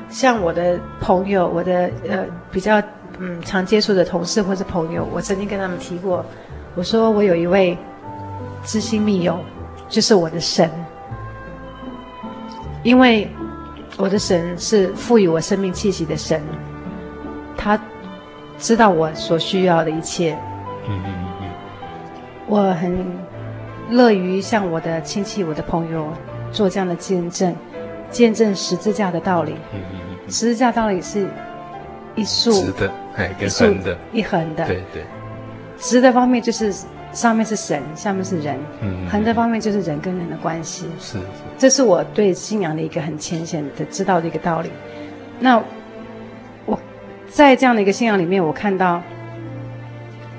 [0.09, 2.81] 像我的朋友，我的呃比较
[3.19, 6.25] 嗯常接触的同事或是朋友，我曾经跟他们提过，
[6.73, 7.77] 我说我有一位
[8.63, 9.39] 知心密友，
[9.87, 10.67] 就是我的神，
[12.81, 13.29] 因为。
[13.99, 16.41] 我的神是赋予我生命气息的神，
[17.57, 17.77] 他
[18.57, 20.39] 知道我所需要的一切。
[20.87, 21.49] 嗯嗯嗯。
[22.47, 23.05] 我很
[23.89, 26.13] 乐于向我的亲戚、我的朋友
[26.49, 27.53] 做这样的见证，
[28.09, 29.51] 见证十字架的道理。
[29.73, 30.31] 嗯嗯嗯。
[30.31, 31.27] 十字架道理是
[32.15, 34.65] 一竖直的，哎，跟横的，一横的。
[34.65, 35.03] 对对。
[35.77, 36.73] 直的方面就是。
[37.11, 38.57] 上面是神，下面是人。
[38.81, 40.85] 嗯，横的方面就是人跟人的关系。
[40.99, 41.19] 是，是，
[41.57, 44.69] 这是我对信仰的一个很浅显的知道的一个道理。
[45.39, 45.61] 那
[46.65, 46.79] 我
[47.27, 49.01] 在这样的一个信仰里面，我看到，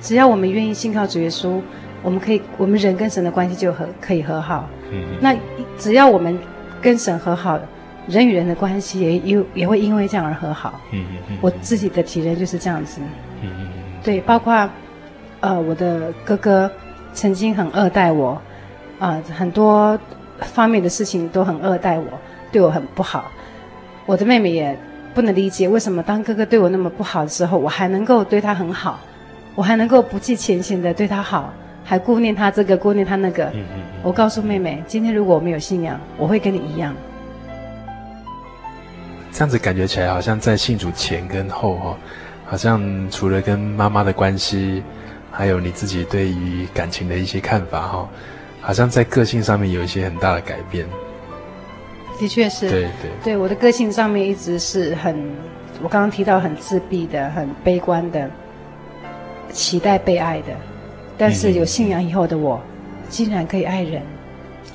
[0.01, 1.61] 只要我们愿意信靠主耶稣，
[2.03, 4.68] 我们可以，我们人跟神的关系就和可以和好。
[4.93, 5.37] 嗯，那
[5.77, 6.39] 只要我们
[6.81, 7.59] 跟神和好，
[8.07, 10.81] 人与人的关系也也也会因为这样而和好。
[10.93, 13.01] 嗯嗯，我自己的体验就是这样子。
[13.43, 13.68] 嗯嗯，
[14.05, 14.71] 对，包括。
[15.41, 16.70] 呃，我的哥哥
[17.14, 18.32] 曾经很恶待我，
[18.99, 19.99] 啊、呃，很多
[20.41, 22.05] 方面的事情都很恶待我，
[22.53, 23.30] 对我很不好。
[24.07, 24.76] 我的妹妹也
[25.14, 29.01] 不能理解为什么当哥哥对我那么不好的时候，我还能够对他很好，
[29.55, 31.53] 我还能够不计前嫌的对他好，
[31.84, 33.45] 还顾念他这个，顾念他那个。
[33.47, 33.82] 嗯嗯嗯。
[34.03, 36.95] 我告诉妹妹，今天如果我没有信仰，我会跟你一样。
[39.32, 41.97] 这样子感觉起来，好像在信主前跟后哦，
[42.45, 44.82] 好像除了跟妈妈的关系。
[45.41, 48.11] 还有你自己对于感情的一些看法哈，好
[48.61, 50.84] 好像在个性上面有一些很大的改变。
[52.18, 53.11] 的确是，对对。
[53.24, 55.16] 对，我的个性上面一直是很，
[55.82, 58.30] 我刚刚提到很自闭的、很悲观的，
[59.51, 60.49] 期待被爱的，
[61.16, 64.03] 但是有信仰以后的我，嗯、竟然可以爱人，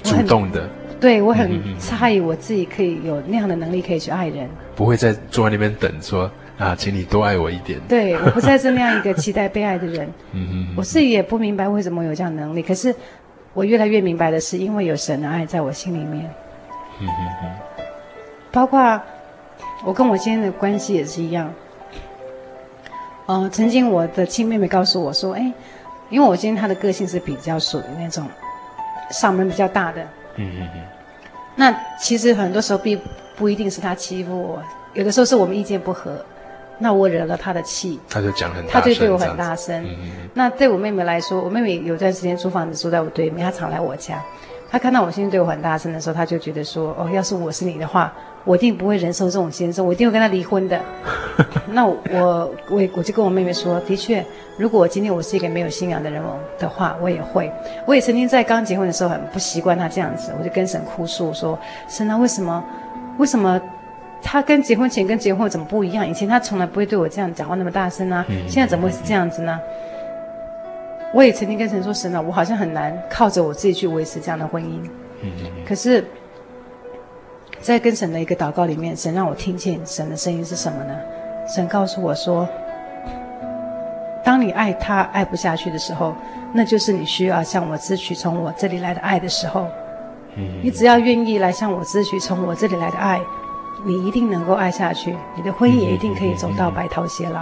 [0.02, 0.68] 主动的。
[1.00, 7.80] 对，我很诧异，我自己可以有那样的能力，可以去爱人，不会再坐在那边等说啊，请你多爱我一点。
[7.88, 10.08] 对，我不再是那样一个期待被爱的人。
[10.32, 12.96] 嗯哼，我自己也不明白为什么有这样的能力，可是
[13.54, 16.30] 我越来越明白的是，因为有神的爱在我心里面。
[17.02, 17.84] 嗯哼哼，
[18.52, 19.02] 包括
[19.84, 21.54] 我跟我先生的关系也是一样。
[23.26, 25.52] 呃，曾经我的亲妹妹告诉我说：“哎，
[26.10, 28.26] 因为我今天她的个性是比较属于那种
[29.12, 30.02] 嗓门比较大的。”
[30.38, 30.82] 嗯嗯嗯。
[31.56, 33.00] 那其实很多时候并
[33.36, 36.24] 不一定是她欺负我，有的时候是我们意见不合，
[36.80, 39.86] 那我惹了他的气，他就讲很大，他就对我很大声。
[40.34, 44.22] 那对我妹妹来说，我妹妹有段时间租房子住在我对面，她常来我家。
[44.70, 48.12] 她看到我先生对我很大声的时候，她就觉得说：“哦，要是我是你的话，
[48.44, 50.82] 我一定不会忍受这种先生，我一定会跟他离婚的。
[51.72, 51.98] ”那我
[52.70, 54.26] 我我就跟我妹妹说：“的确，
[54.58, 56.22] 如果今天我是一个没有信仰的人
[56.60, 57.50] 的话，我也会。
[57.86, 61.58] 我也曾经在刚结婚的时候很不习惯他这样子，我就跟神哭诉说：
[61.88, 62.62] 神啊，为什么？
[63.18, 63.62] 为什么
[64.22, 66.08] 他跟结婚前跟结婚后怎么不一样？
[66.08, 69.60] 以前他从来不会对我这样讲话那么大声啊，现在怎么会是这样子呢？”
[71.14, 74.80] 我也曾经跟神说：“神啊，我好像很难靠着我自己去维持这样的婚姻。
[75.66, 76.04] 可是，
[77.62, 80.94] 在跟神的一个祷告里面，神让我听见神的声音是什么呢？
[81.48, 82.46] 神告诉我说：
[84.26, 86.14] 当你爱他爱不下去的时候，
[86.54, 89.68] 那就是你需要向我支取从我这里来的爱的时候。
[90.62, 93.22] 你只要愿意来向我支取从我这里来的爱，
[93.84, 97.42] 你一定能够爱下去，你的婚姻也一定可以走到白头偕老。”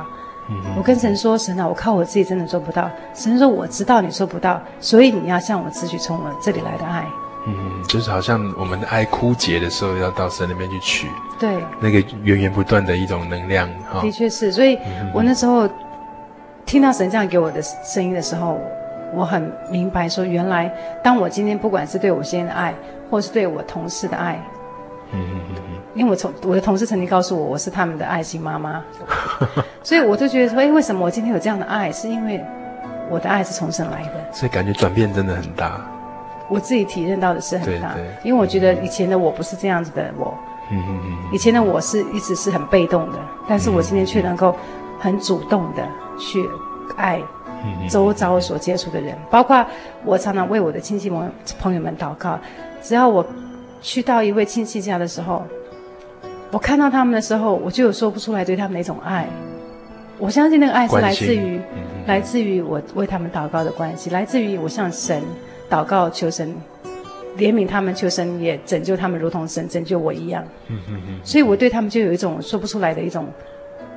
[0.75, 7.05] 我跟神说：“神啊，我靠我自己真的做不到。”神说：“我知道你做不到，所以你要向我支取从我这里来的爱。”
[7.45, 11.07] 嗯，就是好像我们的爱枯竭的时候，要到神那边去取。
[11.39, 13.69] 对，那个源源不断的一种能量。
[14.01, 14.77] 的确是，所以
[15.13, 15.67] 我那时候
[16.65, 18.59] 听到神这样给我的声音的时候，
[19.13, 20.71] 我很明白说，原来
[21.03, 22.73] 当我今天不管是对我先生的爱，
[23.09, 24.41] 或是对我同事的爱，
[25.13, 25.55] 嗯嗯嗯。
[25.95, 28.83] 因为我从我的同事曾经告诉我，我是他们的爱心妈妈，
[29.83, 31.91] 所以我就觉得说，哎，为什么我今天有这样的爱？
[31.91, 32.43] 是因为
[33.09, 35.79] 我的爱是从神来的，所以感觉转变真的很大。
[36.49, 40.35] 我自己体认到的是很大，因为我觉得以前的我不是这样子的我，
[40.71, 44.55] 嗯嗯嗯，以前的我是一直是很被动的，但是我今天却能够
[44.99, 45.87] 很主动的
[46.19, 46.43] 去
[46.97, 47.21] 爱
[47.89, 49.65] 周遭所接触的人，包括
[50.03, 52.37] 我常常为我的亲戚朋友朋友们祷告，
[52.81, 53.25] 只要我
[53.83, 55.45] 去到一位亲戚家的时候。
[56.51, 59.27] 我看到他们的时候，我就有说不出来对他们的一种爱。
[60.19, 65.23] 我相信那个爱是来自于，嗯、来自于我为他们祷告的关系，来自于我向神
[65.67, 66.55] 祷告，求神
[67.37, 70.43] 怜悯他们，求神也拯救他们，如同神拯救我一样。
[70.67, 71.19] 嗯嗯嗯。
[71.23, 73.27] 所以我对他们就有一种说不出来的一种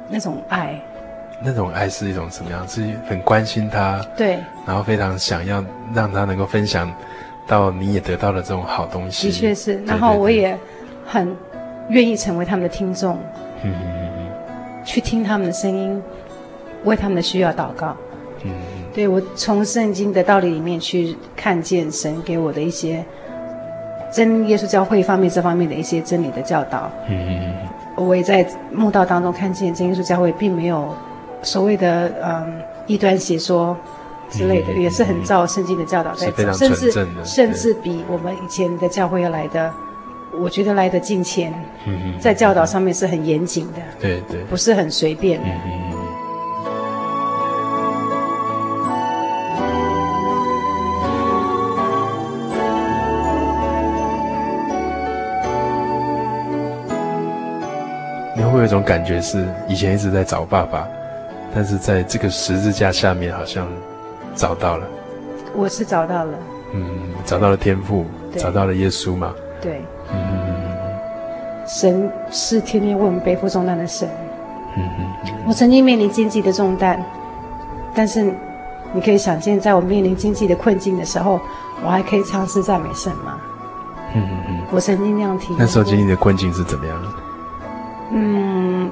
[0.08, 0.82] 那种爱。
[1.44, 2.66] 那种爱是一种什么样？
[2.66, 5.62] 是很关心他，对，然后非常想要
[5.94, 6.90] 让他能够分享
[7.46, 9.28] 到你也得到了这种好东西。
[9.28, 10.58] 的确是，然后我也
[11.06, 11.36] 很。
[11.88, 13.14] 愿意成为他们的听众，
[13.62, 14.10] 嗯嗯嗯。
[14.18, 16.02] 嗯，去听他们的声音，
[16.82, 17.96] 为他们的需要祷告，
[18.92, 23.04] 对，我从圣经的道理里面去看见神给我的一些
[24.12, 27.54] 真耶稣教会方面这方面的一些真理的教导，嗯嗯
[27.96, 30.92] 嗯，我也在墓道当中看见真耶稣教会并没有
[31.40, 33.76] 所谓的嗯异端邪说
[34.30, 36.90] 之类的，也是很照圣经的教导在走，甚至
[37.24, 39.72] 甚至比我们以前的教会要来的。
[40.38, 41.54] 我觉得来得敬虔，
[42.20, 45.46] 在教导上面是很严谨的，对对，不是很随便的。
[58.36, 60.86] 你会不会有一种感觉是，以前一直在找爸爸，
[61.54, 63.66] 但是在这个十字架下面好像
[64.36, 64.86] 找到了。
[65.54, 66.38] 我是找到了，
[66.74, 66.84] 嗯，
[67.24, 68.04] 找到了天赋，
[68.36, 69.34] 找到了耶稣嘛？
[69.60, 69.80] 对。
[70.12, 70.46] 嗯
[71.66, 74.08] 神是天天为我们背负重担的神。
[74.76, 75.34] 嗯嗯。
[75.48, 77.04] 我曾经面临经济的重担，
[77.92, 78.32] 但是
[78.92, 81.40] 你可以想见，在我面临经济的困境的时候，
[81.84, 83.40] 我还可以尝试赞美神吗？
[84.14, 84.60] 嗯嗯嗯。
[84.70, 85.56] 我曾经那样提。
[85.58, 87.02] 那时候经济的困境是怎么样？
[88.12, 88.88] 嗯，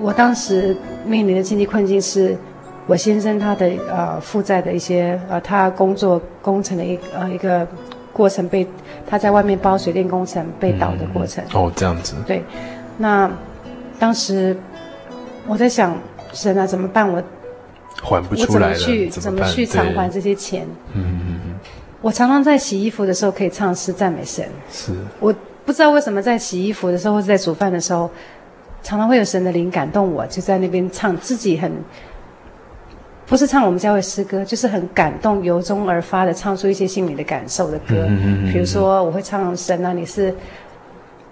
[0.00, 2.36] 我当时面临的经济困境是，
[2.86, 7.66] 我先生他的呃负债的一些呃他工作工程的一呃一个。
[8.14, 8.64] 过程被
[9.04, 11.42] 他在外面包水电工程被倒的过程。
[11.52, 12.14] 哦，这样子。
[12.24, 12.44] 对，
[12.96, 13.28] 那
[13.98, 14.56] 当时
[15.48, 15.98] 我在想，
[16.32, 17.12] 神啊，怎么办？
[17.12, 17.20] 我
[18.04, 20.64] 还不出来了，我怎么去怎么，怎么去偿还这些钱？
[20.92, 21.54] 嗯嗯嗯。
[22.00, 24.48] 我常常在洗衣服的时候可以唱诗赞美神。
[24.70, 24.92] 是。
[25.18, 28.08] 我不知道为什么在洗衣服的时候或者在煮饭的时候，
[28.80, 31.72] 常常会有神的灵感动我，就在那边唱自己很，
[33.26, 38.04] 不是唱我们教会诗歌，就是很感动，由衷而发的唱出一些心里的感受的歌。
[38.08, 38.52] 嗯嗯嗯。
[38.52, 40.34] 比如说我会唱神啊，你是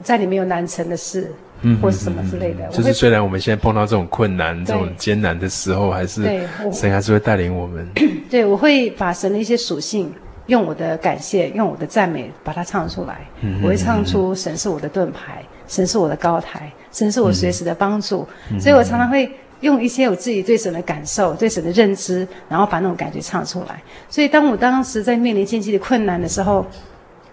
[0.03, 1.30] 在里面有难成的事。
[1.64, 6.24] 嗯，或是什么之类的，就是虽然我们现在碰到这种困难、这种艰难的时候，还是
[6.72, 7.86] 神还是会带领我们。
[8.28, 10.12] 对，我会把神的一些属性，
[10.47, 13.20] 用我的感谢，用我的赞美，把它唱出来。
[13.43, 18.26] 嗯，我会唱出神是我的盾牌，神是我的高台，神是我随时的帮助。
[18.51, 19.30] 嗯，所以我常常会
[19.62, 23.82] 用一些我自己对神的感受、对神的认知，然后把那种感觉唱出来。
[24.08, 26.66] 所以当我当时在面临经济的困难的时候，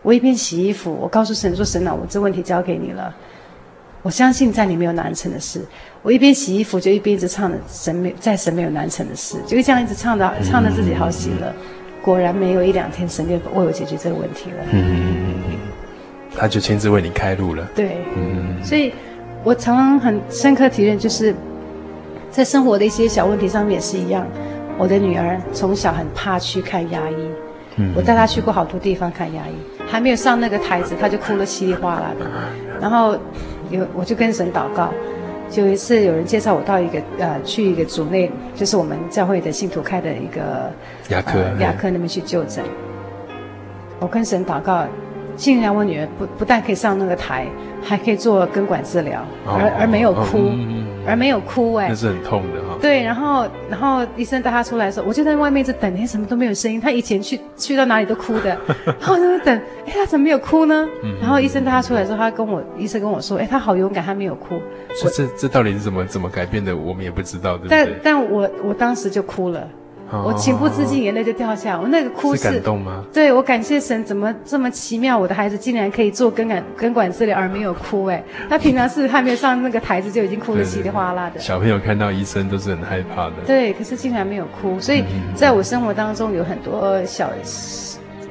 [0.01, 3.13] 我一边洗衣服，我告诉神说：“神啊，我这问题交给你了。”
[4.01, 5.61] 我相信在你没有难成的事。
[6.01, 11.53] 我一边洗衣服，就一边一直唱着神没在神没有难成的事，就这样一直唱着唱着自己好喜乐。
[12.01, 14.57] 果然没有一两天，神就为我解决这个问题了。
[14.71, 15.57] 嗯嗯嗯嗯，
[16.33, 17.67] 他就亲自为你开路了。
[17.75, 18.93] 对，嗯，所以
[19.43, 21.35] 我常常很深刻体验，就是
[22.29, 24.25] 在生活的一些小问题上面也是一样。
[24.77, 27.29] 我的女儿从小很怕去看牙医，
[27.75, 29.53] 嗯，我带她去过好多地方看牙医，
[29.87, 32.25] 还没有上那个台子，她就哭得稀里哗啦的，
[32.81, 33.17] 然后。
[33.71, 34.91] 有，我就跟神祷告。
[35.47, 40.71] 就有一次，有人介绍我到一个呃，去一个组内，就是我们教会的信徒开的一个
[41.09, 42.63] 牙科、呃、牙科那边去就诊。
[43.99, 44.87] 我跟神祷告，
[45.35, 47.45] 竟然我女儿不不但可以上那个台，
[47.83, 50.49] 还可以做根管治疗，哦、而而没有哭。
[51.09, 52.77] 而没有哭哎，那是很痛的哈。
[52.81, 56.79] 对，然后然后医生带他出来的时候，我就在外面一直等，哎，什么都没有声音。
[56.79, 60.87] 他以前去去到哪里都哭的， 然后我就在等，哎，他怎么没有哭呢？
[61.21, 64.61] 然后医生带他出来的时候，他跟我医生跟我说，哎，他好勇敢，他没有哭。
[65.01, 66.75] 这这这到底是怎么怎么改变的？
[66.75, 67.77] 我们也不知道，对不对？
[67.85, 69.67] 但但我我当时就哭了。
[70.11, 71.77] 我情不自禁，眼泪就掉下来。
[71.77, 73.03] 我那个哭是，是感动吗？
[73.13, 75.17] 对，我感谢神，怎么这么奇妙？
[75.17, 78.05] 我的孩子竟然可以做根管根管治疗而没有哭。
[78.05, 81.39] 哎，他平常是还没有上那个台子就已经哭得稀里哗啦的。
[81.39, 83.33] 小朋友看到医生都是很害怕的。
[83.45, 85.03] 对，可是竟然没有哭，所以
[85.35, 87.31] 在我生活当中有很多小，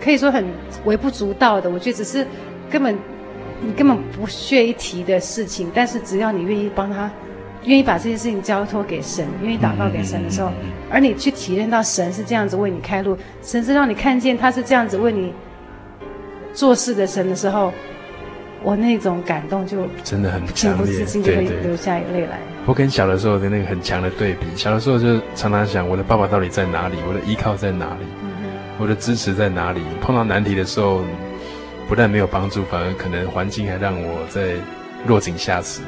[0.03, 0.45] 可以说很
[0.85, 2.26] 微不足道的，我觉得只是
[2.70, 2.97] 根本
[3.61, 7.11] 你根本不屑一提的事情，但是只要你愿意帮他。
[7.64, 10.50] 愿意把这件事情交托给神，愿意祷告给神的时候，
[10.90, 15.32] 而你去体验到神是这样子为你开路，神是让你看见他是这样子为你
[16.54, 17.72] 做事的神的时候，
[18.62, 22.38] 我那种感动就真的很情不自禁，就会流下眼泪来。
[22.64, 26.96] 我跟小的时候的那个很强的对比，小的时候就常常想，我的爸爸到底在哪里？
[27.09, 28.04] 我的依靠在哪里？
[28.22, 28.30] 嗯、
[28.78, 29.80] 我的支持在哪里？
[30.00, 31.02] 碰到难题的时候，
[31.88, 34.54] 不但没有帮助，反而可能环境还让我在
[35.06, 35.80] 落井下石。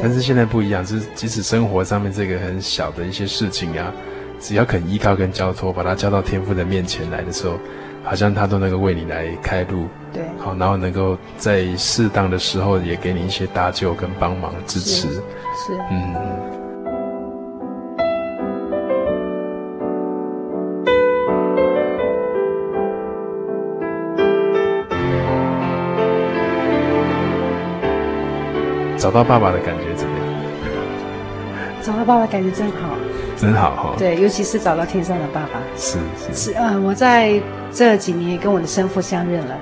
[0.00, 3.92] 但是现在不一样，就是即使生活上面这个很小的一些事情啊，
[4.40, 7.58] 只要肯依靠跟交托，把它交到天父的面前来的时候，
[8.02, 9.86] 好像他都能够为你来开路。
[10.12, 15.08] 对，好，然后能够在适当的时候也给你一些搭救跟帮忙支持。
[15.08, 16.61] 是，是嗯。
[29.02, 30.26] 找到爸爸的感觉怎么样？
[31.82, 32.90] 找到爸爸感觉真好，
[33.36, 33.94] 真好哈。
[33.98, 35.58] 对，尤其是找到天上的爸爸。
[35.76, 37.40] 是是是，呃，我在
[37.72, 39.56] 这几年跟我的生父相认了。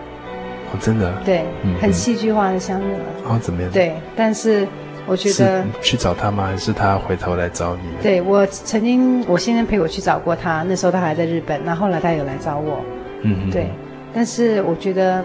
[0.70, 1.10] 哦，真的？
[1.24, 1.46] 对，
[1.80, 3.04] 很戏剧化的相认了。
[3.24, 3.70] 哦，怎么样？
[3.72, 4.68] 对，但是
[5.06, 6.46] 我觉得去找他吗？
[6.46, 7.80] 还是他回头来找你？
[8.02, 12.84] 对，我曾经，我先生陪我去找过他，那时候他还在日本，那后来他有来找我。
[13.22, 13.70] 嗯，对。
[14.12, 15.24] 但是我觉得，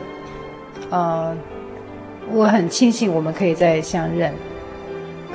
[0.89, 1.35] 呃。
[2.31, 4.33] 我很庆幸我们可以再相认，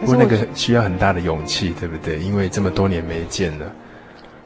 [0.00, 2.18] 不过那个需要很大的勇气，对不对？
[2.18, 3.66] 因为这么多年没见了。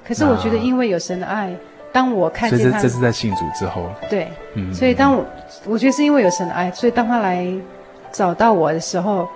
[0.07, 1.55] 可是我觉得，因为有神的爱，
[1.91, 3.89] 当我看见他，这是在信主之后。
[4.11, 4.73] 对，嗯。
[4.75, 5.25] 所以当我
[5.65, 7.47] 我觉得是因为有神的爱，所以当他来
[8.13, 9.27] 找到我的时候，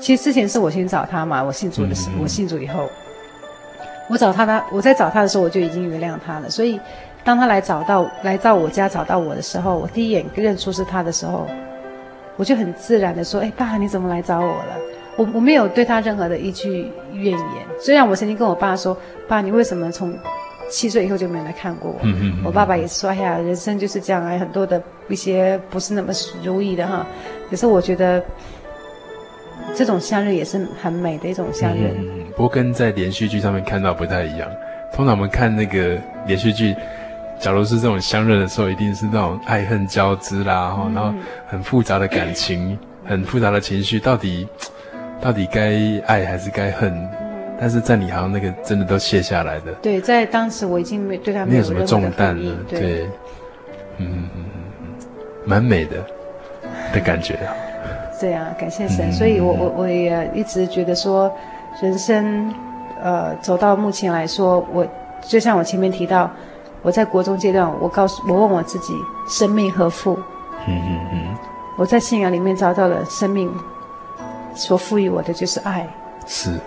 [0.00, 1.42] 其实之前是我先找他嘛。
[1.42, 2.88] 我信主的时候，我信主以后，
[4.08, 6.48] 我找他，他我在找他的时候，我就已经原谅他了。
[6.48, 6.80] 所以
[7.22, 11.46] 当他来找到来到我家找到我的时候，我第一眼认出是他的时候。
[12.36, 14.76] 我就很自然的说：“哎，爸，你怎么来找我了？
[15.16, 17.66] 我我没有对他任何的一句怨言。
[17.78, 18.96] 虽然我曾经跟我爸说，
[19.28, 20.16] 爸，你为什么从
[20.70, 21.98] 七岁以后就没有来看过我？
[22.02, 26.10] 嗯嗯嗯、我爸爸也说：哎呀，人生就是这样，哎很多的一些不是那么
[26.42, 27.06] 如意的哈。
[27.50, 28.24] 可是我觉得
[29.74, 31.92] 这种相认也是很美的一种相认。
[31.98, 34.48] 嗯嗯、不过跟在连续剧上面看到不太一样。
[34.94, 36.74] 通常我们看那个连续剧。”
[37.42, 41.12] 假如是这种相认的时候，一定是那种爱恨交织啦，嗯、然后
[41.48, 44.46] 很复杂的感情，很复杂的情绪，到底
[45.20, 45.76] 到底该
[46.06, 46.94] 爱还是该恨？
[46.94, 47.10] 嗯、
[47.60, 49.72] 但是在你好像那个真的都卸下来的。
[49.82, 52.54] 对，在当时我已经没对他没有，什么重担了。
[52.68, 53.10] 对，对
[53.98, 54.44] 嗯嗯
[54.78, 55.10] 嗯，
[55.44, 55.96] 蛮美的
[56.94, 57.36] 的感觉。
[58.20, 59.10] 对啊，感谢神。
[59.10, 61.28] 嗯、所以我我我也一直觉得说，
[61.82, 62.54] 人生，
[63.02, 64.86] 呃，走到目前来说，我
[65.20, 66.30] 就像我前面提到，
[66.82, 68.94] 我在国中阶段，我告诉我问我自己，
[69.26, 70.18] 生命何负？
[70.66, 71.36] 嗯嗯嗯。
[71.76, 73.50] 我在信仰里面找到了生命
[74.54, 75.88] 所赋予我的就是爱。
[76.26, 76.58] 是。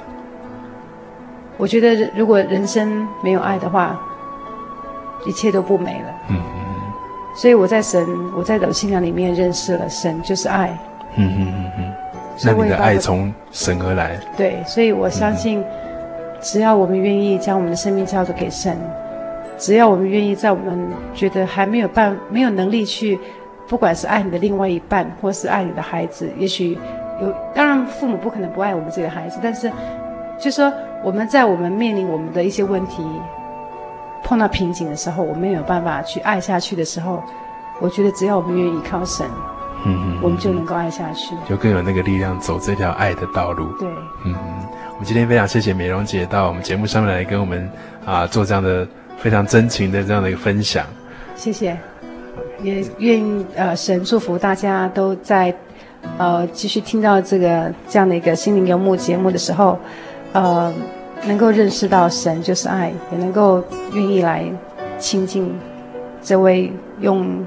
[1.57, 3.99] 我觉得如果人生没有爱的话，
[5.26, 6.09] 一切都不美了。
[6.30, 6.66] 嗯嗯。
[7.36, 10.78] 所以我在神，我在的信仰里面认识了神就是爱。
[11.18, 11.93] 嗯嗯嗯嗯，
[12.43, 14.20] 那你的爱从神而来。
[14.36, 15.63] 对，所以我相信，
[16.41, 18.78] 只要我们愿意将我们的生命交托给神，
[19.58, 23.20] 只要我们愿意在我们觉得还没有办、没有能力去，
[23.68, 26.78] 不管是爱你的另外一半，或是爱你的孩子，也许
[27.22, 29.72] 有，当然父母不可能不爱我们自己的孩子，但是，
[30.39, 30.72] 就说
[31.03, 33.03] 我们在我们面临我们的一些问题，
[34.24, 37.24] 碰到瓶颈的时候，我们没有办法去爱下去的时候，
[37.80, 39.26] 我觉得只要我们愿意靠神。
[39.88, 43.72] 嗯嗯，我们就能够爱下去，就更有那个力量走这条爱的道路。
[43.78, 43.88] 对，
[44.24, 44.36] 嗯嗯，
[44.93, 47.70] 我们今天非常谢谢美容姐到我们节目上面来跟我们
[48.03, 48.88] 啊做这样的
[49.26, 50.86] 非常真情的这样的一个分享。
[51.36, 51.76] 谢谢，
[52.62, 55.52] 也愿呃神祝福大家都在
[56.20, 59.80] 呃继续听到这个这样的一个心灵游牧节目的时候，
[60.34, 60.72] 呃
[61.26, 63.64] 能够认识到神就是爱，也能够
[63.94, 64.46] 愿意来
[65.00, 65.52] 亲近
[66.22, 67.44] 这位用。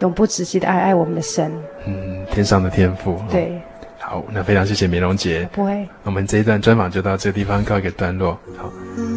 [0.00, 1.50] 永不止息的爱，爱我们的神，
[1.86, 3.58] 嗯，天上的天父，对，
[3.98, 8.70] 好，那非常谢谢美容姐，不会，我们这一段专访就到这个地方告一个段落，好，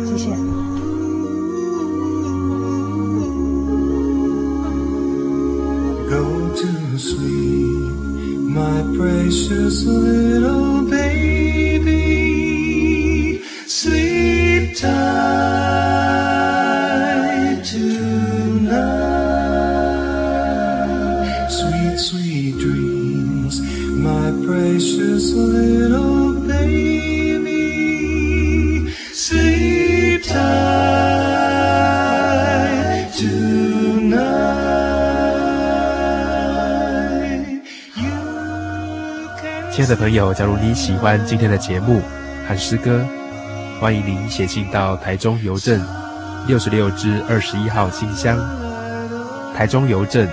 [0.06, 0.30] 谢谢。
[6.60, 11.96] To sleep, my precious little baby,
[13.66, 14.90] sleep tight.
[17.64, 18.68] Tonight.
[21.50, 23.62] Sweet, sweet dreams,
[23.94, 26.29] my precious little
[39.80, 42.02] 亲爱的朋友，假如你喜欢今天的节目
[42.46, 43.02] 和诗歌，
[43.80, 45.82] 欢迎您写信到台中邮政
[46.46, 48.38] 六十六支二十一号信箱。
[49.56, 50.28] 台中邮政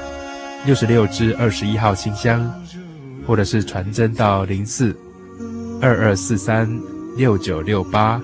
[0.64, 2.52] 六十六支二十一号信箱。
[3.24, 4.92] 或者是传真到零四
[5.80, 6.68] 二二四三
[7.16, 8.20] 六九六八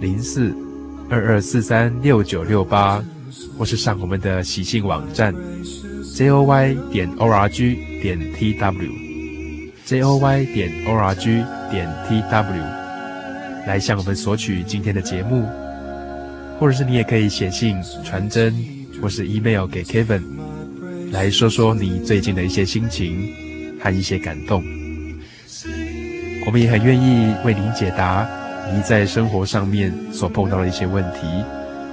[0.00, 0.54] 零四
[1.08, 3.02] 二二四三六九六八，
[3.56, 5.34] 或是上我们的喜信网站
[6.14, 9.09] j o y 点 o r g 点 t w
[9.90, 12.64] j o y 点 o r g 点 t w
[13.66, 15.44] 来向我们索取今天的节目，
[16.60, 18.54] 或者是你也可以写信传真
[19.02, 20.22] 或是 email 给 Kevin
[21.10, 23.34] 来说说你最近的一些心情。
[23.82, 24.62] 和一些感动，
[26.46, 28.28] 我们也很愿意为您解答
[28.70, 31.26] 您在生活上面所碰到的一些问题，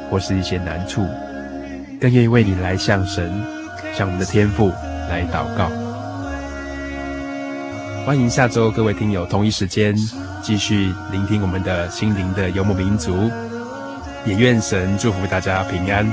[0.10, 1.08] 或是一些难处，
[2.00, 3.32] 更愿意为你来向神、
[3.96, 4.70] 向我们的天父
[5.10, 5.87] 来祷告。
[8.08, 9.94] 欢迎下周各位听友同一时间
[10.42, 13.30] 继续聆听我们的心灵的游牧民族。
[14.26, 16.08] 也愿神祝福大家平安。